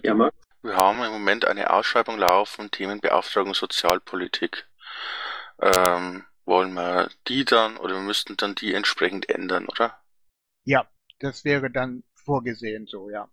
Ja, 0.00 0.14
Marc? 0.14 0.32
Wir 0.62 0.76
haben 0.76 1.02
im 1.02 1.10
Moment 1.10 1.44
eine 1.44 1.70
Ausschreibung 1.70 2.18
laufen, 2.18 2.70
Themenbeauftragung 2.70 3.52
Sozialpolitik. 3.52 4.64
Ähm, 5.60 6.24
wollen 6.44 6.72
wir 6.74 7.10
die 7.26 7.44
dann 7.44 7.76
oder 7.78 7.94
wir 7.94 8.02
müssten 8.02 8.36
dann 8.36 8.54
die 8.54 8.74
entsprechend 8.74 9.28
ändern, 9.28 9.66
oder? 9.66 9.98
Ja, 10.62 10.88
das 11.18 11.44
wäre 11.44 11.68
dann 11.68 12.04
vorgesehen 12.14 12.86
so, 12.86 13.10
ja. 13.10 13.28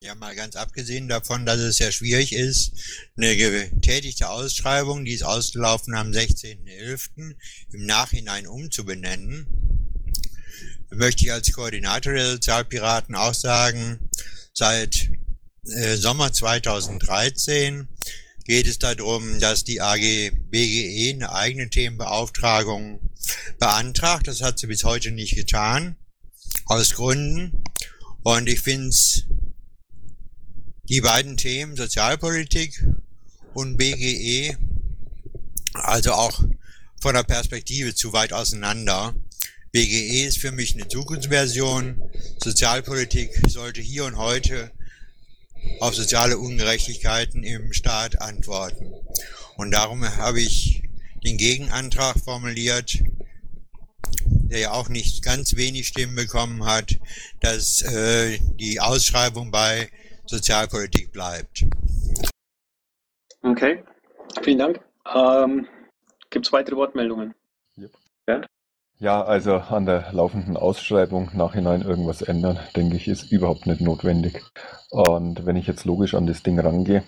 Ja, 0.00 0.16
mal 0.16 0.34
ganz 0.34 0.56
abgesehen 0.56 1.08
davon, 1.08 1.46
dass 1.46 1.58
es 1.58 1.78
ja 1.78 1.92
schwierig 1.92 2.32
ist, 2.32 2.72
eine 3.16 3.36
getätigte 3.36 4.30
Ausschreibung, 4.30 5.04
die 5.04 5.12
ist 5.12 5.24
ausgelaufen 5.24 5.94
am 5.94 6.10
16.11., 6.10 7.36
im 7.72 7.86
Nachhinein 7.86 8.48
umzubenennen, 8.48 9.46
möchte 10.90 11.24
ich 11.24 11.32
als 11.32 11.52
Koordinator 11.52 12.12
der 12.12 12.30
Sozialpiraten 12.32 13.14
auch 13.14 13.34
sagen, 13.34 14.10
seit 14.52 15.10
äh, 15.66 15.96
Sommer 15.96 16.32
2013 16.32 17.88
geht 18.44 18.66
es 18.66 18.78
darum, 18.78 19.38
dass 19.40 19.64
die 19.64 19.80
AG 19.80 20.30
BGE 20.50 21.12
eine 21.14 21.32
eigene 21.32 21.68
Themenbeauftragung 21.68 23.00
beantragt. 23.58 24.26
Das 24.26 24.40
hat 24.40 24.58
sie 24.58 24.66
bis 24.66 24.84
heute 24.84 25.10
nicht 25.10 25.34
getan, 25.34 25.96
aus 26.64 26.94
Gründen. 26.94 27.62
Und 28.22 28.48
ich 28.48 28.60
finde 28.60 28.88
es 28.88 29.24
die 30.88 31.02
beiden 31.02 31.36
Themen 31.36 31.76
Sozialpolitik 31.76 32.82
und 33.52 33.76
BGE, 33.76 34.56
also 35.74 36.12
auch 36.12 36.42
von 37.00 37.14
der 37.14 37.24
Perspektive 37.24 37.94
zu 37.94 38.12
weit 38.12 38.32
auseinander. 38.32 39.14
BGE 39.78 40.26
ist 40.26 40.38
für 40.38 40.50
mich 40.50 40.74
eine 40.74 40.88
Zukunftsversion. 40.88 42.02
Sozialpolitik 42.42 43.30
sollte 43.46 43.80
hier 43.80 44.06
und 44.06 44.16
heute 44.18 44.72
auf 45.78 45.94
soziale 45.94 46.36
Ungerechtigkeiten 46.36 47.44
im 47.44 47.72
Staat 47.72 48.20
antworten. 48.20 48.92
Und 49.56 49.70
darum 49.70 50.02
habe 50.16 50.40
ich 50.40 50.82
den 51.24 51.36
Gegenantrag 51.36 52.18
formuliert, 52.18 52.98
der 54.50 54.58
ja 54.58 54.70
auch 54.72 54.88
nicht 54.88 55.22
ganz 55.22 55.54
wenig 55.54 55.86
Stimmen 55.86 56.16
bekommen 56.16 56.64
hat, 56.64 56.96
dass 57.38 57.82
äh, 57.82 58.40
die 58.58 58.80
Ausschreibung 58.80 59.52
bei 59.52 59.90
Sozialpolitik 60.26 61.12
bleibt. 61.12 61.66
Okay, 63.42 63.84
vielen 64.42 64.58
Dank. 64.58 64.80
Ähm, 65.14 65.68
Gibt 66.30 66.46
es 66.46 66.52
weitere 66.52 66.74
Wortmeldungen? 66.74 67.32
Yep. 68.26 68.48
Ja, 69.00 69.22
also 69.22 69.54
an 69.54 69.86
der 69.86 70.06
laufenden 70.10 70.56
Ausschreibung 70.56 71.30
nachhinein 71.32 71.82
irgendwas 71.82 72.20
ändern, 72.20 72.58
denke 72.74 72.96
ich, 72.96 73.06
ist 73.06 73.30
überhaupt 73.30 73.66
nicht 73.66 73.80
notwendig. 73.80 74.42
Und 74.90 75.46
wenn 75.46 75.54
ich 75.54 75.68
jetzt 75.68 75.84
logisch 75.84 76.14
an 76.14 76.26
das 76.26 76.42
Ding 76.42 76.58
rangehe, 76.58 77.04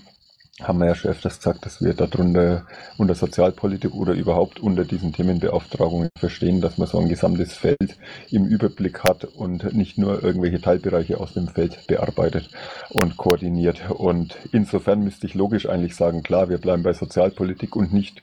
haben 0.63 0.79
wir 0.79 0.87
ja 0.87 0.95
schon 0.95 1.11
öfters 1.11 1.39
gesagt, 1.39 1.67
dass 1.67 1.83
wir 1.83 1.95
darunter 1.95 2.65
unter 2.97 3.17
Sozialpolitik 3.17 3.93
oder 3.93 4.13
überhaupt 4.13 4.61
unter 4.61 4.85
diesen 4.85 5.13
Themenbeauftragungen 5.13 6.11
verstehen, 6.17 6.61
dass 6.61 6.79
man 6.79 6.87
so 6.87 6.99
ein 6.99 7.09
gesamtes 7.09 7.55
Feld 7.55 7.97
im 8.31 8.47
Überblick 8.47 9.03
hat 9.03 9.25
und 9.25 9.73
nicht 9.75 9.99
nur 9.99 10.23
irgendwelche 10.23 10.61
Teilbereiche 10.61 11.19
aus 11.19 11.33
dem 11.33 11.49
Feld 11.49 11.89
bearbeitet 11.89 12.51
und 12.91 13.17
koordiniert. 13.17 13.91
Und 13.91 14.37
insofern 14.53 15.03
müsste 15.03 15.27
ich 15.27 15.35
logisch 15.35 15.69
eigentlich 15.69 15.97
sagen, 15.97 16.23
klar, 16.23 16.51
wir 16.51 16.59
bleiben 16.59 16.85
bei 16.85 16.93
Sozialpolitik 16.93 17.75
und 17.75 17.93
nicht 17.93 18.23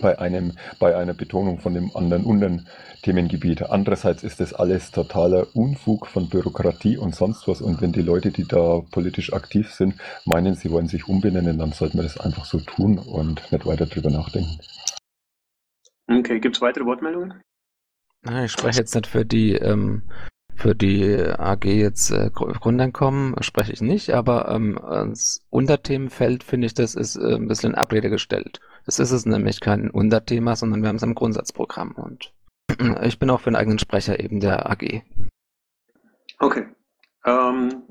bei 0.00 0.18
einem, 0.18 0.52
bei 0.78 0.96
einer 0.96 1.14
Betonung 1.14 1.58
von 1.58 1.74
dem 1.74 1.94
anderen 1.94 2.24
unteren 2.24 2.68
Themengebiet. 3.02 3.62
Andererseits 3.62 4.22
ist 4.22 4.40
das 4.40 4.54
alles 4.54 4.90
totaler 4.90 5.46
Unfug 5.54 6.06
von 6.06 6.28
Bürokratie 6.28 6.96
und 6.96 7.14
sonst 7.14 7.46
was. 7.46 7.60
Und 7.60 7.80
wenn 7.80 7.92
die 7.92 8.02
Leute, 8.02 8.30
die 8.30 8.46
da 8.46 8.80
politisch 8.90 9.32
aktiv 9.32 9.70
sind, 9.70 9.94
meinen, 10.24 10.54
sie 10.54 10.70
wollen 10.70 10.88
sich 10.88 11.08
umbenennen, 11.08 11.58
dann 11.58 11.72
sollten 11.72 11.98
wir 11.98 12.02
das 12.02 12.18
einfach 12.18 12.44
so 12.44 12.60
tun 12.60 12.98
und 12.98 13.52
nicht 13.52 13.66
weiter 13.66 13.86
drüber 13.86 14.10
nachdenken. 14.10 14.58
Okay, 16.10 16.40
gibt 16.40 16.56
es 16.56 16.62
weitere 16.62 16.84
Wortmeldungen? 16.84 17.40
Ich 18.44 18.52
spreche 18.52 18.80
jetzt 18.80 18.94
nicht 18.94 19.06
für 19.06 19.26
die 19.26 19.52
ähm, 19.52 20.02
für 20.56 20.74
die 20.74 21.16
AG 21.38 21.64
jetzt 21.64 22.10
äh, 22.10 22.30
Grundeinkommen 22.32 23.34
spreche 23.42 23.72
ich 23.72 23.80
nicht, 23.80 24.10
aber 24.10 24.48
ähm, 24.48 24.78
als 24.78 25.44
Unterthemenfeld 25.50 26.44
finde 26.44 26.66
ich, 26.66 26.74
das 26.74 26.94
ist 26.94 27.16
äh, 27.16 27.34
ein 27.34 27.48
bisschen 27.48 27.72
in 27.72 27.78
Abrede 27.78 28.10
gestellt. 28.10 28.60
Das 28.86 28.98
ist 28.98 29.10
es 29.10 29.26
nämlich 29.26 29.60
kein 29.60 29.90
Unterthema, 29.90 30.56
sondern 30.56 30.82
wir 30.82 30.88
haben 30.88 30.96
es 30.96 31.02
im 31.02 31.14
Grundsatzprogramm 31.14 31.92
und 31.92 32.32
ich 33.02 33.18
bin 33.18 33.30
auch 33.30 33.40
für 33.40 33.48
einen 33.48 33.56
eigenen 33.56 33.78
Sprecher 33.78 34.20
eben 34.20 34.40
der 34.40 34.70
AG. 34.70 35.02
Okay. 36.38 36.66
Ähm, 37.24 37.82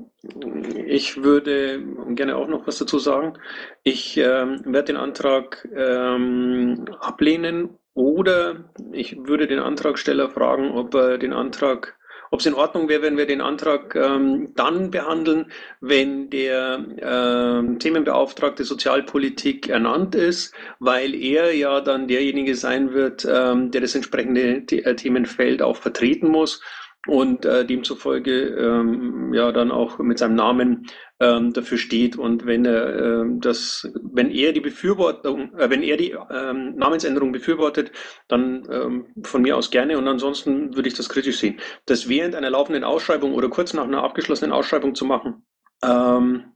ich 0.86 1.22
würde 1.22 1.82
gerne 2.14 2.36
auch 2.36 2.48
noch 2.48 2.66
was 2.66 2.78
dazu 2.78 2.98
sagen. 2.98 3.34
Ich 3.82 4.16
ähm, 4.16 4.60
werde 4.64 4.92
den 4.92 4.96
Antrag 4.96 5.68
ähm, 5.74 6.84
ablehnen 7.00 7.78
oder 7.94 8.64
ich 8.92 9.16
würde 9.26 9.46
den 9.46 9.58
Antragsteller 9.58 10.30
fragen, 10.30 10.70
ob 10.70 10.94
er 10.94 11.18
den 11.18 11.32
Antrag 11.32 11.96
ob 12.34 12.40
es 12.40 12.46
in 12.46 12.54
Ordnung 12.54 12.88
wäre, 12.88 13.02
wenn 13.02 13.16
wir 13.16 13.26
den 13.26 13.40
Antrag 13.40 13.94
ähm, 13.94 14.48
dann 14.56 14.90
behandeln, 14.90 15.52
wenn 15.80 16.30
der 16.30 16.84
ähm, 17.00 17.78
Themenbeauftragte 17.78 18.64
Sozialpolitik 18.64 19.68
ernannt 19.68 20.16
ist, 20.16 20.52
weil 20.80 21.14
er 21.14 21.54
ja 21.54 21.80
dann 21.80 22.08
derjenige 22.08 22.56
sein 22.56 22.92
wird, 22.92 23.24
ähm, 23.24 23.70
der 23.70 23.82
das 23.82 23.94
entsprechende 23.94 24.64
The 24.68 24.82
Themenfeld 24.96 25.62
auch 25.62 25.76
vertreten 25.76 26.26
muss 26.26 26.60
und 27.06 27.44
äh, 27.44 27.66
demzufolge 27.66 28.48
ähm, 28.48 29.34
ja 29.34 29.52
dann 29.52 29.70
auch 29.70 29.98
mit 29.98 30.18
seinem 30.18 30.36
Namen 30.36 30.86
ähm, 31.20 31.52
dafür 31.52 31.78
steht 31.78 32.16
und 32.16 32.46
wenn 32.46 32.64
er 32.64 32.96
äh, 32.96 33.24
das, 33.38 33.88
wenn 34.02 34.30
er 34.30 34.52
die 34.52 34.60
Befürwortung, 34.60 35.54
äh, 35.58 35.70
wenn 35.70 35.82
er 35.82 35.96
die 35.96 36.12
ähm, 36.12 36.76
Namensänderung 36.76 37.32
befürwortet, 37.32 37.92
dann 38.28 38.66
ähm, 38.70 39.06
von 39.22 39.42
mir 39.42 39.56
aus 39.56 39.70
gerne 39.70 39.98
und 39.98 40.08
ansonsten 40.08 40.74
würde 40.74 40.88
ich 40.88 40.94
das 40.94 41.08
kritisch 41.08 41.38
sehen. 41.38 41.60
Das 41.86 42.08
während 42.08 42.34
einer 42.34 42.50
laufenden 42.50 42.84
Ausschreibung 42.84 43.34
oder 43.34 43.48
kurz 43.48 43.74
nach 43.74 43.84
einer 43.84 44.02
abgeschlossenen 44.02 44.52
Ausschreibung 44.52 44.94
zu 44.94 45.04
machen, 45.04 45.46
ähm, 45.84 46.52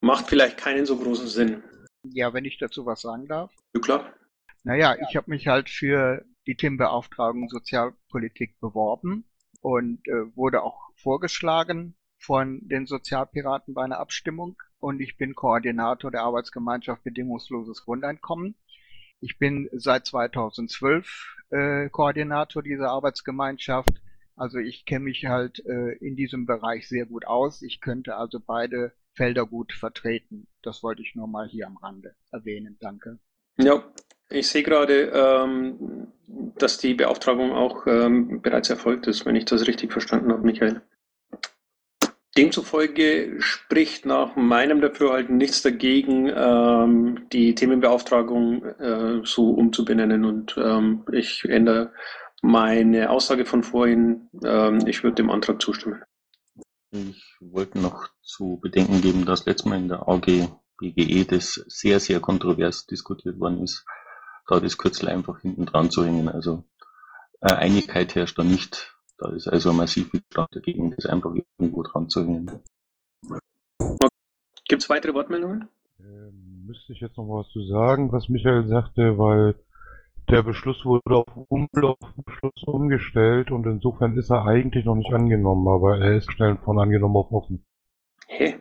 macht 0.00 0.28
vielleicht 0.28 0.56
keinen 0.56 0.86
so 0.86 0.96
großen 0.96 1.28
Sinn. 1.28 1.62
Ja, 2.02 2.32
wenn 2.32 2.44
ich 2.44 2.58
dazu 2.58 2.86
was 2.86 3.02
sagen 3.02 3.26
darf. 3.26 3.52
Ja, 3.74 3.80
klar. 3.80 4.12
Naja, 4.64 4.96
ich 5.08 5.16
habe 5.16 5.30
mich 5.30 5.46
halt 5.46 5.68
für 5.68 6.24
die 6.46 6.56
Themenbeauftragung 6.56 7.48
Sozialpolitik 7.48 8.58
beworben 8.60 9.24
und 9.62 10.06
äh, 10.08 10.36
wurde 10.36 10.62
auch 10.62 10.90
vorgeschlagen 10.96 11.94
von 12.18 12.60
den 12.68 12.86
Sozialpiraten 12.86 13.74
bei 13.74 13.82
einer 13.82 13.98
Abstimmung 13.98 14.60
und 14.78 15.00
ich 15.00 15.16
bin 15.16 15.34
Koordinator 15.34 16.10
der 16.10 16.22
Arbeitsgemeinschaft 16.22 17.02
Bedingungsloses 17.04 17.84
Grundeinkommen. 17.84 18.56
Ich 19.20 19.38
bin 19.38 19.68
seit 19.72 20.06
2012 20.06 21.36
äh, 21.50 21.88
Koordinator 21.88 22.62
dieser 22.62 22.90
Arbeitsgemeinschaft. 22.90 24.02
Also 24.34 24.58
ich 24.58 24.84
kenne 24.84 25.04
mich 25.04 25.26
halt 25.26 25.64
äh, 25.66 25.92
in 25.98 26.16
diesem 26.16 26.46
Bereich 26.46 26.88
sehr 26.88 27.06
gut 27.06 27.26
aus. 27.26 27.62
Ich 27.62 27.80
könnte 27.80 28.16
also 28.16 28.40
beide 28.40 28.92
Felder 29.14 29.46
gut 29.46 29.72
vertreten. 29.72 30.48
Das 30.62 30.82
wollte 30.82 31.02
ich 31.02 31.14
nur 31.14 31.28
mal 31.28 31.46
hier 31.46 31.66
am 31.66 31.76
Rande 31.76 32.16
erwähnen. 32.32 32.76
Danke. 32.80 33.18
Ja, 33.58 33.84
ich 34.32 34.48
sehe 34.48 34.62
gerade, 34.62 35.10
ähm, 35.14 36.08
dass 36.58 36.78
die 36.78 36.94
Beauftragung 36.94 37.52
auch 37.52 37.86
ähm, 37.86 38.40
bereits 38.42 38.70
erfolgt 38.70 39.06
ist, 39.06 39.26
wenn 39.26 39.36
ich 39.36 39.44
das 39.44 39.66
richtig 39.66 39.92
verstanden 39.92 40.32
habe, 40.32 40.42
Michael. 40.44 40.82
Demzufolge 42.36 43.36
spricht 43.40 44.06
nach 44.06 44.36
meinem 44.36 44.80
Dafürhalten 44.80 45.36
nichts 45.36 45.60
dagegen, 45.60 46.32
ähm, 46.34 47.26
die 47.30 47.54
Themenbeauftragung 47.54 48.64
äh, 48.64 49.20
so 49.24 49.50
umzubenennen. 49.50 50.24
Und 50.24 50.56
ähm, 50.56 51.04
ich 51.12 51.44
ändere 51.44 51.92
meine 52.40 53.10
Aussage 53.10 53.44
von 53.44 53.62
vorhin. 53.62 54.30
Ähm, 54.42 54.86
ich 54.86 55.04
würde 55.04 55.16
dem 55.16 55.30
Antrag 55.30 55.60
zustimmen. 55.60 56.02
Ich 56.90 57.36
wollte 57.40 57.78
noch 57.78 58.08
zu 58.22 58.58
bedenken 58.62 59.02
geben, 59.02 59.26
dass 59.26 59.44
letztes 59.44 59.66
Mal 59.66 59.78
in 59.78 59.88
der 59.88 60.08
AG 60.08 60.48
BGE 60.78 61.24
das 61.24 61.54
sehr, 61.68 62.00
sehr 62.00 62.20
kontrovers 62.20 62.86
diskutiert 62.86 63.38
worden 63.38 63.62
ist, 63.62 63.84
da 64.52 64.60
das 64.60 64.76
Kürzel 64.76 65.08
einfach 65.08 65.40
hinten 65.40 65.64
dran 65.64 65.90
zu 65.90 66.04
hängen. 66.04 66.28
Also 66.28 66.64
äh, 67.40 67.54
Einigkeit 67.54 68.14
herrscht 68.14 68.38
da 68.38 68.44
nicht. 68.44 68.94
Da 69.18 69.30
ist 69.30 69.48
also 69.48 69.70
ein 69.70 69.76
massiv 69.76 70.12
Widerstand 70.12 70.48
dagegen, 70.52 70.94
das 70.94 71.06
einfach 71.06 71.32
irgendwo 71.58 71.82
dran 71.82 72.08
zu 72.08 72.20
hängen. 72.22 72.62
Gibt 74.68 74.82
es 74.82 74.90
weitere 74.90 75.14
Wortmeldungen? 75.14 75.68
Ähm, 76.00 76.64
müsste 76.66 76.92
ich 76.92 77.00
jetzt 77.00 77.16
noch 77.16 77.24
was 77.24 77.48
zu 77.50 77.64
sagen, 77.66 78.12
was 78.12 78.28
Michael 78.28 78.66
sagte, 78.68 79.18
weil 79.18 79.54
der 80.28 80.42
Beschluss 80.42 80.84
wurde 80.84 81.16
auf 81.16 81.26
Umlaufbeschluss 81.48 82.62
umgestellt 82.66 83.50
und 83.50 83.66
insofern 83.66 84.16
ist 84.16 84.30
er 84.30 84.44
eigentlich 84.46 84.84
noch 84.84 84.94
nicht 84.94 85.12
angenommen, 85.12 85.66
aber 85.68 85.98
er 85.98 86.16
ist 86.16 86.30
schnell 86.30 86.58
von 86.64 86.78
angenommen 86.78 87.16
auf 87.16 87.32
offen. 87.32 87.64
Hä? 88.28 88.60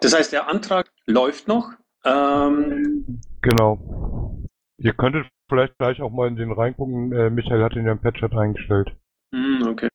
Das 0.00 0.14
heißt, 0.14 0.32
der 0.32 0.48
Antrag 0.48 0.90
läuft 1.06 1.48
noch. 1.48 1.72
Ähm, 2.04 3.20
genau. 3.40 4.15
Ihr 4.78 4.92
könntet 4.92 5.26
vielleicht 5.48 5.78
gleich 5.78 6.00
auch 6.02 6.10
mal 6.10 6.28
in 6.28 6.36
den 6.36 6.52
reingucken. 6.52 7.12
Äh, 7.12 7.30
Michael 7.30 7.62
hat 7.62 7.76
ihn 7.76 7.86
ja 7.86 7.92
im 7.92 8.00
Patchat 8.00 8.32
eingestellt. 8.34 8.94
Hm, 9.34 9.66
okay. 9.68 9.88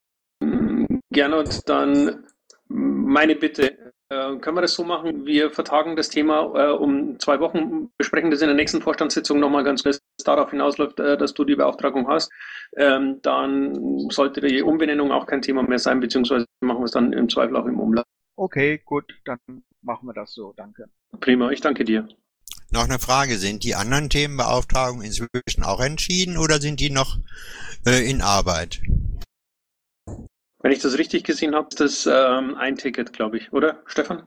Hm, 0.44 1.02
Gernot, 1.12 1.62
dann 1.68 2.26
meine 2.68 3.36
Bitte. 3.36 3.94
Äh, 4.10 4.38
können 4.40 4.58
wir 4.58 4.62
das 4.62 4.74
so 4.74 4.84
machen? 4.84 5.26
Wir 5.26 5.52
vertagen 5.52 5.96
das 5.96 6.10
Thema 6.10 6.52
äh, 6.56 6.72
um 6.72 7.20
zwei 7.20 7.40
Wochen, 7.40 7.92
besprechen 7.98 8.32
das 8.32 8.42
in 8.42 8.48
der 8.48 8.56
nächsten 8.56 8.82
Vorstandssitzung 8.82 9.40
nochmal 9.40 9.64
ganz 9.64 9.84
kurz. 9.84 10.02
Darauf 10.26 10.52
hinausläuft, 10.52 11.00
äh, 11.00 11.18
dass 11.18 11.34
du 11.34 11.46
die 11.46 11.56
Beauftragung 11.56 12.08
hast. 12.08 12.32
Ähm, 12.76 13.20
dann 13.22 14.10
sollte 14.10 14.42
die 14.42 14.62
Umbenennung 14.62 15.12
auch 15.12 15.26
kein 15.26 15.42
Thema 15.42 15.64
mehr 15.64 15.80
sein, 15.80 16.00
beziehungsweise 16.00 16.46
machen 16.60 16.80
wir 16.80 16.86
es 16.86 16.92
dann 16.92 17.14
im 17.14 17.30
Zweifel 17.30 17.56
auch 17.56 17.66
im 17.66 17.80
Umlauf. 17.80 18.06
Okay, 18.36 18.82
gut, 18.84 19.06
dann 19.26 19.40
machen 19.82 20.08
wir 20.08 20.14
das 20.14 20.34
so. 20.34 20.54
Danke. 20.56 20.86
Prima, 21.20 21.52
ich 21.52 21.62
danke 21.62 21.84
dir. 21.84 22.08
Noch 22.72 22.86
eine 22.86 23.00
Frage, 23.00 23.36
sind 23.38 23.64
die 23.64 23.76
anderen 23.76 24.10
Themenbeauftragungen 24.10 25.06
inzwischen 25.06 25.64
auch 25.64 25.82
entschieden 25.82 26.38
oder 26.38 26.60
sind 26.60 26.80
die 26.80 26.90
noch 26.90 27.18
äh, 27.86 28.10
in 28.10 28.22
Arbeit? 28.22 28.82
Wenn 30.64 30.72
ich 30.72 30.80
das 30.80 30.98
richtig 30.98 31.24
gesehen 31.24 31.56
habe, 31.56 31.68
ist 31.70 31.80
das 31.80 32.06
ähm, 32.06 32.56
ein 32.56 32.78
Ticket, 32.78 33.14
glaube 33.14 33.38
ich, 33.38 33.52
oder, 33.52 33.82
Stefan? 33.86 34.24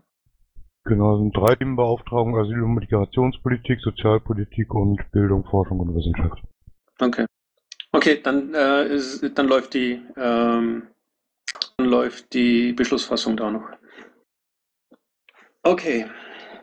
Genau, 0.85 1.17
sind 1.17 1.35
drei 1.35 1.55
Themenbeauftragungen, 1.55 2.39
Asyl- 2.39 2.63
und 2.63 2.75
Migrationspolitik, 2.75 3.81
Sozialpolitik 3.81 4.75
und 4.75 5.01
Bildung, 5.13 5.45
Forschung 5.45 5.81
und 5.81 5.95
Wissenschaft. 5.95 6.43
Okay. 7.01 7.25
Okay, 7.93 8.21
dann, 8.23 8.53
äh, 8.55 8.87
ist, 8.89 9.23
dann 9.39 9.49
läuft 9.49 9.73
die 9.73 10.03
ähm, 10.17 10.89
dann 11.77 11.87
läuft 11.87 12.33
die 12.35 12.73
Beschlussfassung 12.73 13.37
da 13.37 13.51
noch. 13.51 13.69
Okay, 15.63 16.07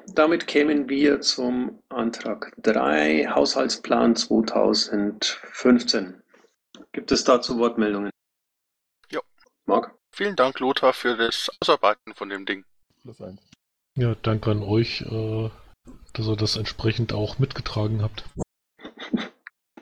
damit 0.07 0.47
kämen 0.47 0.89
wir 0.89 1.21
zum 1.21 1.79
Antrag 1.89 2.53
3, 2.57 3.27
Haushaltsplan 3.27 4.15
2015. 4.15 6.21
Gibt 6.91 7.11
es 7.11 7.23
dazu 7.23 7.59
Wortmeldungen? 7.59 8.09
Jo. 9.11 9.21
Marc? 9.65 9.93
Vielen 10.11 10.35
Dank, 10.35 10.59
Lothar, 10.59 10.93
für 10.93 11.15
das 11.15 11.49
Ausarbeiten 11.61 12.13
von 12.13 12.29
dem 12.29 12.45
Ding. 12.45 12.65
Ja, 13.95 14.15
danke 14.21 14.51
an 14.51 14.63
euch, 14.63 15.01
äh, 15.01 15.49
dass 16.13 16.27
ihr 16.27 16.35
das 16.35 16.57
entsprechend 16.57 17.13
auch 17.13 17.39
mitgetragen 17.39 18.01
habt. 18.01 18.25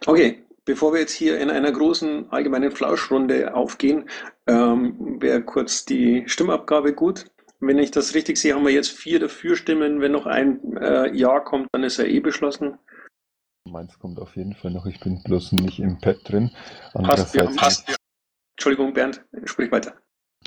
Okay, 0.06 0.46
bevor 0.64 0.94
wir 0.94 1.02
jetzt 1.02 1.12
hier 1.12 1.40
in 1.40 1.52
einer 1.52 1.74
großen 1.74 2.32
allgemeinen 2.32 2.72
Flauschrunde 2.72 3.54
aufgehen, 3.54 4.10
ähm, 4.48 5.22
wäre 5.22 5.44
kurz 5.44 5.84
die 5.84 6.24
Stimmabgabe 6.28 6.94
gut. 6.94 7.26
Wenn 7.60 7.78
ich 7.78 7.92
das 7.92 8.14
richtig 8.14 8.38
sehe, 8.38 8.56
haben 8.56 8.66
wir 8.66 8.72
jetzt 8.72 8.92
vier 8.92 9.20
dafür 9.20 9.56
Stimmen. 9.56 10.00
Wenn 10.00 10.14
noch 10.14 10.26
ein 10.26 10.60
äh, 10.78 11.16
Ja 11.16 11.40
kommt, 11.40 11.68
dann 11.74 11.84
ist 11.84 12.00
er 12.00 12.08
eh 12.08 12.20
beschlossen. 12.20 12.78
Meins 13.66 14.00
kommt 14.00 14.20
auf 14.20 14.36
jeden 14.36 14.56
Fall 14.56 14.72
noch. 14.72 14.86
Ich 14.86 15.00
bin 15.00 15.22
bloß 15.24 15.52
nicht 15.54 15.80
im 15.80 16.00
Pad 16.00 16.18
drin. 16.24 16.52
Passt, 16.94 17.34
wir 17.34 17.42
haben, 17.42 17.50
Andererseits, 17.50 17.56
passt. 17.56 17.96
Entschuldigung, 18.58 18.94
Bernd, 18.94 19.24
sprich 19.46 19.72
weiter. 19.72 19.94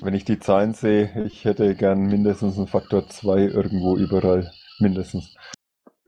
wenn 0.03 0.15
ich 0.15 0.25
die 0.25 0.39
Zahlen 0.39 0.75
sehe, 0.75 1.25
ich 1.27 1.45
hätte 1.45 1.75
gern 1.75 2.07
mindestens 2.07 2.57
einen 2.57 2.67
Faktor 2.67 3.09
2 3.09 3.43
irgendwo 3.43 3.97
überall. 3.97 4.51
Mindestens. 4.79 5.35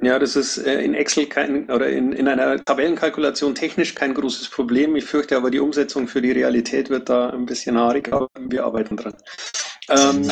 Ja, 0.01 0.19
das 0.19 0.37
ist 0.37 0.59
äh, 0.59 0.83
in 0.83 0.95
Excel 0.95 1.27
kein 1.27 1.71
oder 1.71 1.89
in, 1.89 2.13
in 2.13 2.29
einer 2.29 2.63
Tabellenkalkulation 2.65 3.55
technisch 3.55 3.95
kein 3.95 4.13
großes 4.13 4.49
Problem. 4.51 4.97
Ich 4.97 5.05
fürchte 5.05 5.37
aber, 5.37 5.51
die 5.51 5.61
Umsetzung 5.61 6.09
für 6.09 6.21
die 6.21 6.33
Realität 6.33 6.91
wird 6.91 7.09
da 7.09 7.31
ein 7.31 7.47
bisschen 7.47 7.79
haarig, 7.79 8.13
aber 8.13 8.29
wir 8.39 8.65
arbeiten 8.65 8.97
dran. 8.97 9.15
Ähm, 9.89 10.31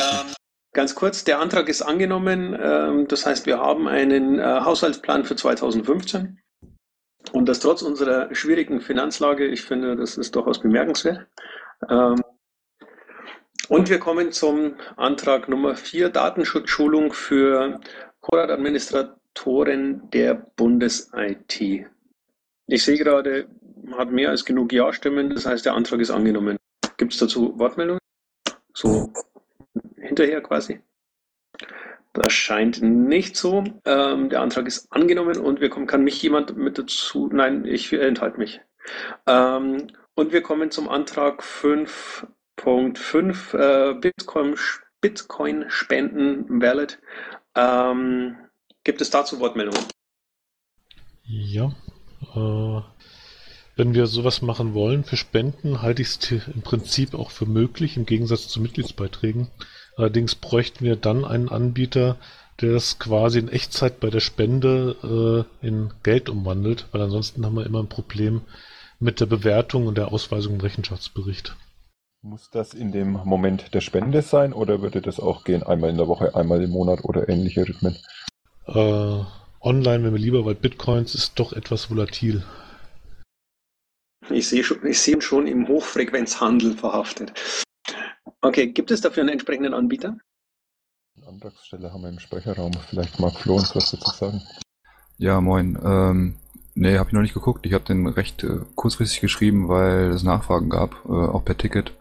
ganz 0.73 0.95
kurz, 0.95 1.23
der 1.23 1.39
Antrag 1.39 1.69
ist 1.69 1.81
angenommen. 1.81 2.57
Ähm, 2.59 3.07
das 3.07 3.25
heißt, 3.25 3.45
wir 3.45 3.59
haben 3.59 3.87
einen 3.87 4.39
äh, 4.39 4.61
Haushaltsplan 4.61 5.23
für 5.23 5.35
2015. 5.35 6.39
Und 7.31 7.47
das 7.47 7.59
trotz 7.59 7.81
unserer 7.81 8.33
schwierigen 8.35 8.81
Finanzlage, 8.81 9.45
ich 9.45 9.61
finde, 9.61 9.95
das 9.95 10.17
ist 10.17 10.35
durchaus 10.35 10.59
bemerkenswert. 10.59 11.27
Ähm, 11.89 12.21
und 13.69 13.89
wir 13.89 13.99
kommen 13.99 14.31
zum 14.31 14.75
Antrag 14.97 15.47
Nummer 15.47 15.75
4, 15.75 16.09
Datenschutzschulung 16.09 17.13
für 17.13 17.79
Corat-Administratoren 18.19 20.09
der 20.11 20.33
Bundes-IT. 20.33 21.87
Ich 22.67 22.83
sehe 22.83 22.97
gerade, 22.97 23.47
hat 23.97 24.11
mehr 24.11 24.29
als 24.29 24.43
genug 24.43 24.73
Ja-Stimmen, 24.73 25.29
das 25.29 25.45
heißt, 25.45 25.65
der 25.65 25.75
Antrag 25.75 26.01
ist 26.01 26.11
angenommen. 26.11 26.57
Gibt 26.97 27.13
es 27.13 27.19
dazu 27.19 27.57
Wortmeldungen? 27.57 27.99
So 28.73 29.13
hinterher 30.13 30.41
quasi? 30.41 30.79
Das 32.13 32.31
scheint 32.31 32.81
nicht 32.81 33.35
so. 33.35 33.65
Ähm, 33.85 34.29
der 34.29 34.41
Antrag 34.41 34.67
ist 34.67 34.87
angenommen 34.91 35.37
und 35.37 35.59
wir 35.61 35.69
kommen, 35.69 35.87
kann 35.87 36.03
mich 36.03 36.21
jemand 36.21 36.55
mit 36.55 36.77
dazu? 36.77 37.27
Nein, 37.33 37.65
ich 37.65 37.91
enthalte 37.91 38.37
mich. 38.37 38.61
Ähm, 39.25 39.87
und 40.13 40.31
wir 40.31 40.43
kommen 40.43 40.69
zum 40.69 40.89
Antrag 40.89 41.41
5.5 41.41 43.57
äh, 43.57 43.95
Bitcoin, 43.95 44.55
Bitcoin 45.01 45.65
Spenden 45.69 46.61
Wallet. 46.61 46.99
Ähm, 47.55 48.37
gibt 48.83 49.01
es 49.01 49.09
dazu 49.09 49.39
Wortmeldungen? 49.39 49.83
Ja. 51.23 51.71
Äh, 52.35 52.81
wenn 53.75 53.95
wir 53.95 54.05
sowas 54.05 54.43
machen 54.43 54.75
wollen 54.75 55.03
für 55.03 55.17
Spenden, 55.17 55.81
halte 55.81 56.03
ich 56.03 56.09
es 56.09 56.31
im 56.31 56.61
Prinzip 56.61 57.15
auch 57.15 57.31
für 57.31 57.47
möglich, 57.47 57.97
im 57.97 58.05
Gegensatz 58.05 58.47
zu 58.47 58.61
Mitgliedsbeiträgen. 58.61 59.47
Allerdings 59.95 60.35
bräuchten 60.35 60.85
wir 60.85 60.95
dann 60.95 61.25
einen 61.25 61.49
Anbieter, 61.49 62.17
der 62.61 62.73
das 62.73 62.99
quasi 62.99 63.39
in 63.39 63.49
Echtzeit 63.49 63.99
bei 63.99 64.09
der 64.09 64.19
Spende 64.19 65.45
äh, 65.61 65.65
in 65.65 65.91
Geld 66.03 66.29
umwandelt, 66.29 66.87
weil 66.91 67.01
ansonsten 67.01 67.45
haben 67.45 67.55
wir 67.55 67.65
immer 67.65 67.79
ein 67.79 67.89
Problem 67.89 68.41
mit 68.99 69.19
der 69.19 69.25
Bewertung 69.25 69.87
und 69.87 69.97
der 69.97 70.11
Ausweisung 70.11 70.55
im 70.55 70.61
Rechenschaftsbericht. 70.61 71.55
Muss 72.21 72.49
das 72.51 72.73
in 72.73 72.91
dem 72.93 73.11
Moment 73.11 73.73
der 73.73 73.81
Spende 73.81 74.21
sein 74.21 74.53
oder 74.53 74.81
würde 74.81 75.01
das 75.01 75.19
auch 75.19 75.43
gehen, 75.43 75.61
einmal 75.61 75.89
in 75.89 75.97
der 75.97 76.07
Woche, 76.07 76.35
einmal 76.35 76.63
im 76.63 76.69
Monat 76.69 77.03
oder 77.03 77.27
ähnliche 77.27 77.67
Rhythmen? 77.67 77.97
Äh, 78.65 79.23
online, 79.59 80.03
wenn 80.03 80.13
wir 80.13 80.19
lieber, 80.19 80.45
weil 80.45 80.55
Bitcoins 80.55 81.15
ist 81.15 81.37
doch 81.37 81.51
etwas 81.51 81.91
volatil. 81.91 82.43
Ich 84.29 84.47
sehe, 84.47 84.63
schon, 84.63 84.85
ich 84.85 85.01
sehe 85.01 85.15
ihn 85.15 85.21
schon 85.21 85.47
im 85.47 85.67
Hochfrequenzhandel 85.67 86.77
verhaftet. 86.77 87.33
Okay, 88.41 88.67
gibt 88.67 88.91
es 88.91 89.01
dafür 89.01 89.23
einen 89.23 89.33
entsprechenden 89.33 89.73
Anbieter? 89.73 90.17
Eine 91.15 91.27
Antragsstelle 91.27 91.93
haben 91.93 92.01
wir 92.01 92.09
im 92.09 92.19
Speicherraum. 92.19 92.73
Vielleicht 92.89 93.19
mag 93.19 93.33
Flo 93.33 93.55
uns 93.55 93.75
was 93.75 93.91
dazu 93.91 94.09
sagen. 94.11 94.41
Ja, 95.17 95.41
moin. 95.41 95.77
Ähm, 95.83 96.35
nee, 96.73 96.97
habe 96.97 97.09
ich 97.09 97.13
noch 97.13 97.21
nicht 97.21 97.33
geguckt. 97.33 97.65
Ich 97.65 97.73
habe 97.73 97.83
den 97.83 98.07
recht 98.07 98.43
äh, 98.43 98.59
kurzfristig 98.75 99.21
geschrieben, 99.21 99.69
weil 99.69 100.09
es 100.09 100.23
Nachfragen 100.23 100.69
gab, 100.69 101.05
äh, 101.05 101.09
auch 101.09 101.45
per 101.45 101.57
Ticket, 101.57 101.93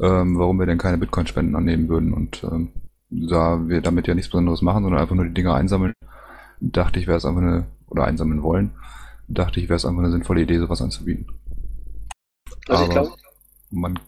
ähm, 0.00 0.38
warum 0.38 0.58
wir 0.58 0.66
denn 0.66 0.78
keine 0.78 0.98
Bitcoin-Spenden 0.98 1.56
annehmen 1.56 1.88
würden. 1.88 2.12
Und 2.12 2.44
ähm, 2.44 2.72
da 3.10 3.68
wir 3.68 3.80
damit 3.80 4.06
ja 4.06 4.14
nichts 4.14 4.30
Besonderes 4.30 4.62
machen, 4.62 4.84
sondern 4.84 5.00
einfach 5.00 5.14
nur 5.14 5.24
die 5.24 5.34
Dinger 5.34 5.54
einsammeln, 5.54 5.94
dachte 6.60 6.98
ich, 7.00 7.06
wäre 7.06 7.18
es 7.18 7.24
einfach 7.24 7.42
eine, 7.42 7.66
oder 7.86 8.04
einsammeln 8.04 8.42
wollen, 8.42 8.72
dachte 9.28 9.60
ich, 9.60 9.68
wäre 9.68 9.76
es 9.76 9.84
einfach 9.84 10.02
eine 10.02 10.10
sinnvolle 10.10 10.42
Idee, 10.42 10.58
sowas 10.58 10.82
anzubieten. 10.82 11.26
Also 12.68 12.84
ich 12.84 12.90
Aber 12.90 13.06
glaube, 13.06 13.16
man 13.70 13.98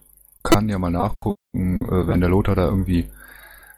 kann 0.47 0.69
ja 0.69 0.79
mal 0.79 0.89
nachgucken, 0.89 1.77
äh, 1.81 2.07
wenn 2.07 2.21
der 2.21 2.29
Lothar 2.29 2.55
da 2.55 2.65
irgendwie 2.65 3.09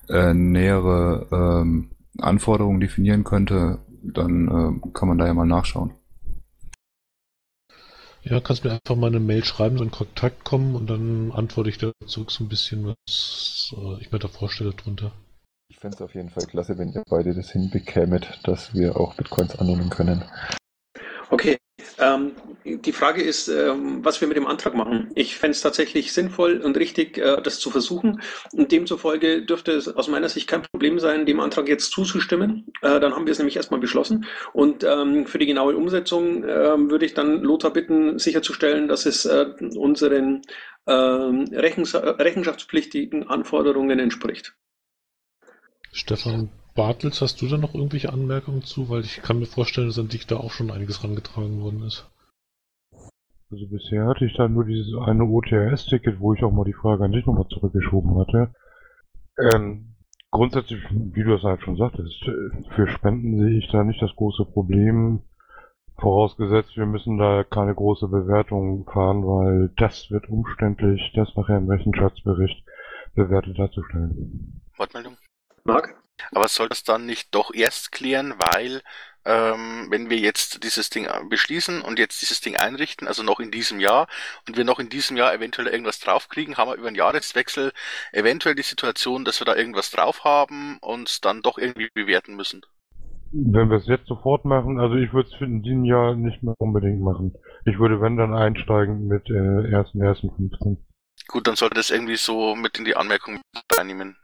äh, 0.08 0.34
nähere 0.34 1.28
ähm, 1.32 1.92
Anforderungen 2.20 2.80
definieren 2.80 3.24
könnte, 3.24 3.80
dann 4.04 4.48
äh, 4.48 4.90
kann 4.94 5.08
man 5.08 5.18
da 5.18 5.26
ja 5.26 5.34
mal 5.34 5.46
nachschauen. 5.46 5.94
Ja, 8.22 8.40
kannst 8.42 8.64
mir 8.64 8.72
einfach 8.72 8.96
mal 8.96 9.08
eine 9.08 9.20
Mail 9.20 9.44
schreiben, 9.44 9.78
so 9.78 9.84
in 9.84 9.92
Kontakt 9.92 10.44
kommen 10.44 10.76
und 10.76 10.90
dann 10.90 11.32
antworte 11.32 11.70
ich 11.70 11.78
da 11.78 11.92
zurück 12.06 12.32
so 12.32 12.44
ein 12.44 12.50
bisschen, 12.50 12.86
was 12.86 13.74
äh, 13.76 14.02
ich 14.02 14.12
mir 14.12 14.20
da 14.20 14.28
vorstelle 14.28 14.74
drunter. 14.74 15.12
Ich 15.70 15.80
fände 15.80 15.96
es 15.96 16.02
auf 16.02 16.14
jeden 16.14 16.30
Fall 16.30 16.46
klasse, 16.46 16.78
wenn 16.78 16.92
ihr 16.92 17.04
beide 17.10 17.34
das 17.34 17.52
hinbekämet, 17.52 18.42
dass 18.44 18.74
wir 18.74 18.98
auch 18.98 19.16
Bitcoins 19.16 19.58
annehmen 19.58 19.90
können. 19.90 20.24
okay. 21.30 21.58
Ähm, 21.98 22.32
die 22.64 22.92
Frage 22.92 23.22
ist, 23.22 23.48
ähm, 23.48 24.04
was 24.04 24.22
wir 24.22 24.28
mit 24.28 24.38
dem 24.38 24.48
Antrag 24.48 24.74
machen. 24.74 25.12
Ich 25.16 25.38
fände 25.38 25.52
es 25.52 25.62
tatsächlich 25.62 26.14
sinnvoll 26.14 26.60
und 26.60 26.78
richtig, 26.78 27.18
äh, 27.18 27.42
das 27.42 27.60
zu 27.60 27.70
versuchen. 27.70 28.22
Und 28.54 28.72
demzufolge 28.72 29.44
dürfte 29.44 29.72
es 29.72 29.88
aus 29.88 30.08
meiner 30.08 30.30
Sicht 30.30 30.48
kein 30.48 30.62
Problem 30.62 31.00
sein, 31.00 31.26
dem 31.26 31.40
Antrag 31.40 31.68
jetzt 31.68 31.92
zuzustimmen. 31.92 32.68
Äh, 32.82 33.00
dann 33.00 33.16
haben 33.16 33.26
wir 33.26 33.32
es 33.32 33.40
nämlich 33.40 33.56
erstmal 33.56 33.80
beschlossen. 33.80 34.26
Und 34.54 34.84
ähm, 34.84 35.26
für 35.26 35.40
die 35.40 35.46
genaue 35.46 35.76
Umsetzung 35.76 36.44
ähm, 36.44 36.92
würde 36.92 37.06
ich 37.06 37.14
dann 37.14 37.42
Lothar 37.42 37.72
bitten, 37.72 38.20
sicherzustellen, 38.20 38.88
dass 38.88 39.06
es 39.06 39.26
äh, 39.26 39.48
unseren 39.76 40.42
ähm, 40.88 41.46
Rechens 41.52 41.96
rechenschaftspflichtigen 41.96 43.28
Anforderungen 43.28 44.00
entspricht. 44.00 44.56
Stefan 45.92 46.52
Bartels, 46.76 47.22
hast 47.22 47.42
du 47.42 47.48
da 47.48 47.58
noch 47.58 47.74
irgendwelche 47.74 48.12
Anmerkungen 48.12 48.64
zu? 48.64 48.90
Weil 48.90 49.02
ich 49.02 49.22
kann 49.22 49.40
mir 49.40 49.46
vorstellen, 49.46 49.88
dass 49.88 50.00
an 50.00 50.10
dich 50.10 50.28
da 50.28 50.38
auch 50.38 50.52
schon 50.52 50.72
einiges 50.72 51.04
rangetragen 51.04 51.62
worden 51.62 51.84
ist. 51.84 52.10
Also 53.52 53.66
bisher 53.68 54.06
hatte 54.06 54.26
ich 54.26 54.36
da 54.36 54.48
nur 54.48 54.66
dieses 54.66 54.94
eine 55.02 55.24
OTRS-Ticket, 55.24 56.20
wo 56.20 56.34
ich 56.34 56.44
auch 56.44 56.52
mal 56.52 56.66
die 56.66 56.74
Frage 56.74 57.04
an 57.04 57.12
dich 57.12 57.26
nochmal 57.26 57.48
zurückgeschoben 57.48 58.16
hatte. 58.20 58.54
Ähm, 59.40 59.96
grundsätzlich, 60.30 60.84
wie 60.92 61.24
du 61.24 61.34
es 61.34 61.44
halt 61.44 61.62
schon 61.64 61.76
sagtest, 61.76 62.24
für 62.76 62.88
Spenden 62.88 63.40
sehe 63.40 63.58
ich 63.58 63.68
da 63.72 63.84
nicht 63.84 64.02
das 64.02 64.16
große 64.16 64.46
Problem. 64.46 65.22
Vorausgesetzt, 65.98 66.78
wir 66.78 66.86
müssen 66.86 67.18
da 67.18 67.44
keine 67.44 67.74
große 67.74 68.08
Bewertung 68.08 68.86
fahren, 68.86 69.24
weil 69.24 69.70
das 69.78 70.10
wird 70.12 70.30
umständlich, 70.30 71.12
das 71.16 71.36
nachher 71.36 71.58
im 71.58 71.70
Rechenschaftsbericht 71.70 72.64
bewertet 73.16 73.58
darzustellen. 73.58 74.62
Wortmeldung? 74.78 75.18
Marc? 75.66 75.96
Aber 76.32 76.48
soll 76.48 76.70
das 76.70 76.84
dann 76.84 77.06
nicht 77.06 77.34
doch 77.34 77.54
erst 77.54 77.92
klären, 77.92 78.36
weil 78.38 78.82
ähm, 79.26 79.88
wenn 79.90 80.10
wir 80.10 80.18
jetzt 80.18 80.64
dieses 80.64 80.90
Ding 80.90 81.06
äh, 81.06 81.22
beschließen 81.30 81.82
und 81.82 82.00
jetzt 82.00 82.22
dieses 82.22 82.42
Ding 82.42 82.56
einrichten, 82.56 83.08
also 83.08 83.22
noch 83.22 83.40
in 83.40 83.52
diesem 83.52 83.80
Jahr, 83.80 84.08
und 84.48 84.58
wir 84.58 84.64
noch 84.64 84.80
in 84.80 84.90
diesem 84.90 85.18
Jahr 85.18 85.34
eventuell 85.34 85.68
irgendwas 85.68 86.00
draufkriegen, 86.00 86.58
haben 86.58 86.72
wir 86.72 86.76
über 86.78 86.88
einen 86.88 86.96
Jahreswechsel 86.96 87.72
eventuell 88.12 88.56
die 88.56 88.64
Situation, 88.64 89.26
dass 89.26 89.42
wir 89.42 89.46
da 89.46 89.56
irgendwas 89.56 89.92
drauf 89.92 90.24
haben 90.24 90.78
und 90.82 91.26
dann 91.26 91.42
doch 91.42 91.58
irgendwie 91.58 91.90
bewerten 91.94 92.36
müssen. 92.36 92.62
Wenn 93.32 93.70
wir 93.70 93.78
es 93.78 93.88
jetzt 93.88 94.08
sofort 94.08 94.46
machen, 94.46 94.80
also 94.80 94.96
ich 94.96 95.14
würde 95.14 95.30
es 95.32 95.42
in 95.42 95.62
diesem 95.62 95.86
Jahr 95.86 96.16
nicht 96.16 96.42
mehr 96.42 96.56
unbedingt 96.58 97.02
machen. 97.02 97.36
Ich 97.66 97.78
würde, 97.78 98.02
wenn 98.02 98.18
dann 98.18 98.34
einsteigen 98.34 99.08
mit 99.08 99.30
äh, 99.30 99.76
1.1.15. 99.76 100.78
Gut, 101.28 101.46
dann 101.46 101.56
sollte 101.56 101.76
das 101.76 101.92
irgendwie 101.92 102.16
so 102.16 102.56
mit 102.56 102.80
in 102.80 102.86
die 102.86 102.96
Anmerkung 102.96 103.40
reinnehmen. 103.72 104.18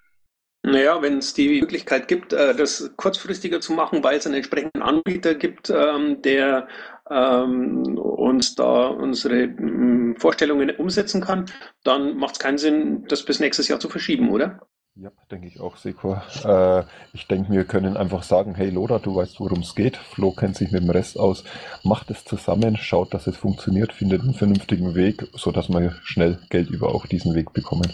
Naja, 0.65 0.99
wenn 1.03 1.19
es 1.19 1.35
die 1.35 1.59
Möglichkeit 1.59 2.07
gibt, 2.07 2.33
äh, 2.33 2.55
das 2.55 2.91
kurzfristiger 2.95 3.61
zu 3.61 3.73
machen, 3.73 4.03
weil 4.03 4.17
es 4.17 4.25
einen 4.25 4.35
entsprechenden 4.35 4.81
Anbieter 4.81 5.35
gibt, 5.35 5.69
ähm, 5.69 6.23
der 6.23 6.67
ähm, 7.07 7.99
uns 7.99 8.55
da 8.55 8.87
unsere 8.87 9.45
mm, 9.45 10.15
Vorstellungen 10.17 10.71
umsetzen 10.71 11.21
kann, 11.21 11.45
dann 11.83 12.17
macht 12.17 12.33
es 12.33 12.39
keinen 12.39 12.57
Sinn, 12.57 13.05
das 13.07 13.23
bis 13.23 13.39
nächstes 13.39 13.67
Jahr 13.67 13.79
zu 13.79 13.89
verschieben, 13.89 14.31
oder? 14.31 14.59
Ja, 14.95 15.11
denke 15.29 15.45
ich 15.45 15.59
auch, 15.59 15.77
Sekor. 15.77 16.23
Äh, 16.43 16.83
ich 17.13 17.27
denke, 17.27 17.51
wir 17.51 17.65
können 17.65 17.95
einfach 17.95 18.23
sagen, 18.23 18.55
hey 18.55 18.71
Loda, 18.71 18.97
du 18.97 19.15
weißt, 19.15 19.39
worum 19.39 19.59
es 19.59 19.75
geht. 19.75 19.97
Flo 19.97 20.31
kennt 20.31 20.55
sich 20.55 20.71
mit 20.71 20.81
dem 20.81 20.89
Rest 20.89 21.19
aus. 21.19 21.43
Macht 21.83 22.09
es 22.09 22.25
zusammen, 22.25 22.75
schaut, 22.75 23.13
dass 23.13 23.27
es 23.27 23.37
funktioniert, 23.37 23.93
findet 23.93 24.21
einen 24.21 24.33
vernünftigen 24.33 24.95
Weg, 24.95 25.27
sodass 25.33 25.69
wir 25.69 25.91
schnell 26.01 26.39
Geld 26.49 26.71
über 26.71 26.95
auch 26.95 27.05
diesen 27.05 27.35
Weg 27.35 27.53
bekommen. 27.53 27.93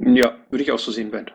Ja, 0.00 0.36
würde 0.50 0.64
ich 0.64 0.72
auch 0.72 0.78
so 0.80 0.90
sehen, 0.90 1.12
Ben. 1.12 1.30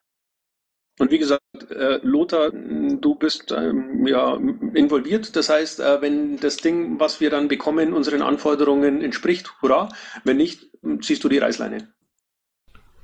Und 0.98 1.12
wie 1.12 1.18
gesagt, 1.18 1.42
äh, 1.72 2.00
Lothar, 2.04 2.52
du 2.52 3.16
bist 3.16 3.52
ähm, 3.52 4.08
ja 4.08 4.36
involviert. 4.74 5.36
Das 5.36 5.50
heißt, 5.50 5.82
äh, 5.82 6.02
wenn 6.02 6.38
das 6.40 6.58
Ding, 6.58 7.00
was 7.00 7.20
wir 7.20 7.30
dann 7.30 7.48
bekommen, 7.48 7.94
unseren 7.94 8.22
Anforderungen 8.22 9.02
entspricht, 9.02 9.62
hurra. 9.62 9.90
Wenn 10.24 10.38
nicht, 10.38 10.68
ziehst 11.02 11.24
du 11.24 11.30
die 11.30 11.40
Reißleine. 11.40 11.90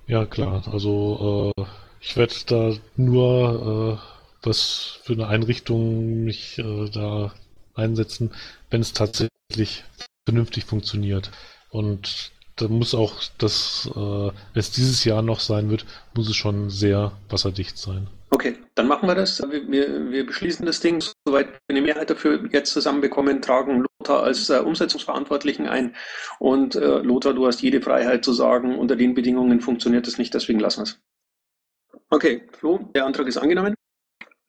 Ja, 0.08 0.26
klar. 0.26 0.64
Also 0.72 1.52
äh, 1.58 1.64
ich 2.00 2.16
werde 2.16 2.36
da 2.48 2.74
nur 2.96 4.00
äh, 4.00 4.46
was 4.48 5.00
für 5.04 5.14
eine 5.14 5.28
Einrichtung 5.28 6.24
mich 6.24 6.58
äh, 6.60 6.90
da 6.90 7.34
einsetzen, 7.74 8.34
wenn 8.70 8.82
es 8.82 8.94
tatsächlich 8.94 9.84
vernünftig 10.26 10.66
funktioniert. 10.66 11.32
Und 11.70 12.32
da 12.62 12.68
muss 12.68 12.94
auch 12.94 13.16
das, 13.38 13.90
äh, 13.96 14.00
wenn 14.00 14.34
es 14.54 14.72
dieses 14.72 15.04
Jahr 15.04 15.22
noch 15.22 15.40
sein 15.40 15.70
wird, 15.70 15.86
muss 16.16 16.30
es 16.30 16.36
schon 16.36 16.70
sehr 16.70 17.12
wasserdicht 17.30 17.78
sein. 17.78 18.08
Okay, 18.30 18.56
dann 18.76 18.88
machen 18.88 19.10
wir 19.10 19.16
das. 19.16 19.42
Wir, 19.42 19.70
wir, 19.70 20.12
wir 20.12 20.26
beschließen 20.26 20.66
das 20.66 20.80
Ding, 20.80 21.04
soweit 21.26 21.48
wir 21.50 21.60
eine 21.68 21.82
Mehrheit 21.82 22.10
dafür 22.10 22.48
jetzt 22.52 22.72
zusammenbekommen, 22.72 23.42
tragen 23.42 23.86
Lothar 24.00 24.24
als 24.24 24.50
äh, 24.50 24.60
Umsetzungsverantwortlichen 24.60 25.68
ein. 25.68 25.96
Und 26.40 26.76
äh, 26.76 27.00
Lothar, 27.00 27.34
du 27.34 27.46
hast 27.46 27.62
jede 27.62 27.82
Freiheit 27.82 28.24
zu 28.24 28.32
sagen, 28.32 28.78
unter 28.78 28.96
den 28.96 29.14
Bedingungen 29.16 29.60
funktioniert 29.60 30.08
das 30.08 30.18
nicht, 30.18 30.34
deswegen 30.34 30.60
lassen 30.60 30.80
wir 30.80 30.84
es. 30.84 31.00
Okay, 32.10 32.48
Flo, 32.52 32.90
der 32.96 33.06
Antrag 33.06 33.28
ist 33.28 33.38
angenommen. 33.38 33.76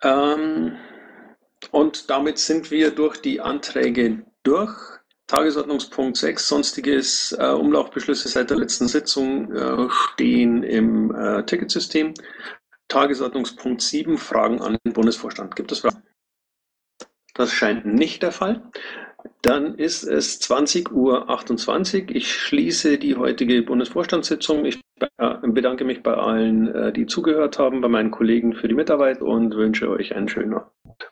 Ähm, 0.03 0.77
und 1.71 2.11
damit 2.11 2.39
sind 2.39 2.71
wir 2.71 2.91
durch 2.91 3.21
die 3.21 3.41
Anträge 3.41 4.25
durch. 4.43 5.02
Tagesordnungspunkt 5.33 6.19
6, 6.19 6.47
sonstiges 6.47 7.33
äh, 7.39 7.47
Umlaufbeschlüsse 7.47 8.29
seit 8.29 8.51
der 8.51 8.59
letzten 8.59 8.87
Sitzung 8.87 9.51
äh, 9.51 9.89
stehen 9.89 10.63
im 10.63 11.15
äh, 11.15 11.43
Ticketsystem. 11.47 12.13
Tagesordnungspunkt 12.89 13.81
7, 13.81 14.19
Fragen 14.19 14.61
an 14.61 14.77
den 14.85 14.93
Bundesvorstand. 14.93 15.57
Gibt 15.57 15.73
es 15.73 15.79
Fragen? 15.79 16.03
Das 17.33 17.51
scheint 17.51 17.87
nicht 17.87 18.23
der 18.23 18.33
Fall. 18.33 18.71
Dann 19.41 19.75
ist 19.77 20.05
es 20.05 20.39
20.28 20.43 20.91
Uhr. 22.03 22.11
Ich 22.15 22.31
schließe 22.31 22.99
die 22.99 23.17
heutige 23.17 23.63
Bundesvorstandssitzung. 23.63 24.67
Ich 24.67 24.83
äh, 25.17 25.35
bedanke 25.45 25.87
mich 25.87 26.03
bei 26.03 26.13
allen, 26.13 26.69
äh, 26.75 26.93
die 26.93 27.07
zugehört 27.07 27.59
haben, 27.59 27.81
bei 27.81 27.89
meinen 27.89 28.11
Kollegen 28.11 28.53
für 28.53 28.69
die 28.69 28.75
Mitarbeit 28.75 29.23
und 29.23 29.55
wünsche 29.55 29.89
euch 29.89 30.15
einen 30.15 30.29
schönen 30.29 30.53
Abend. 30.53 31.12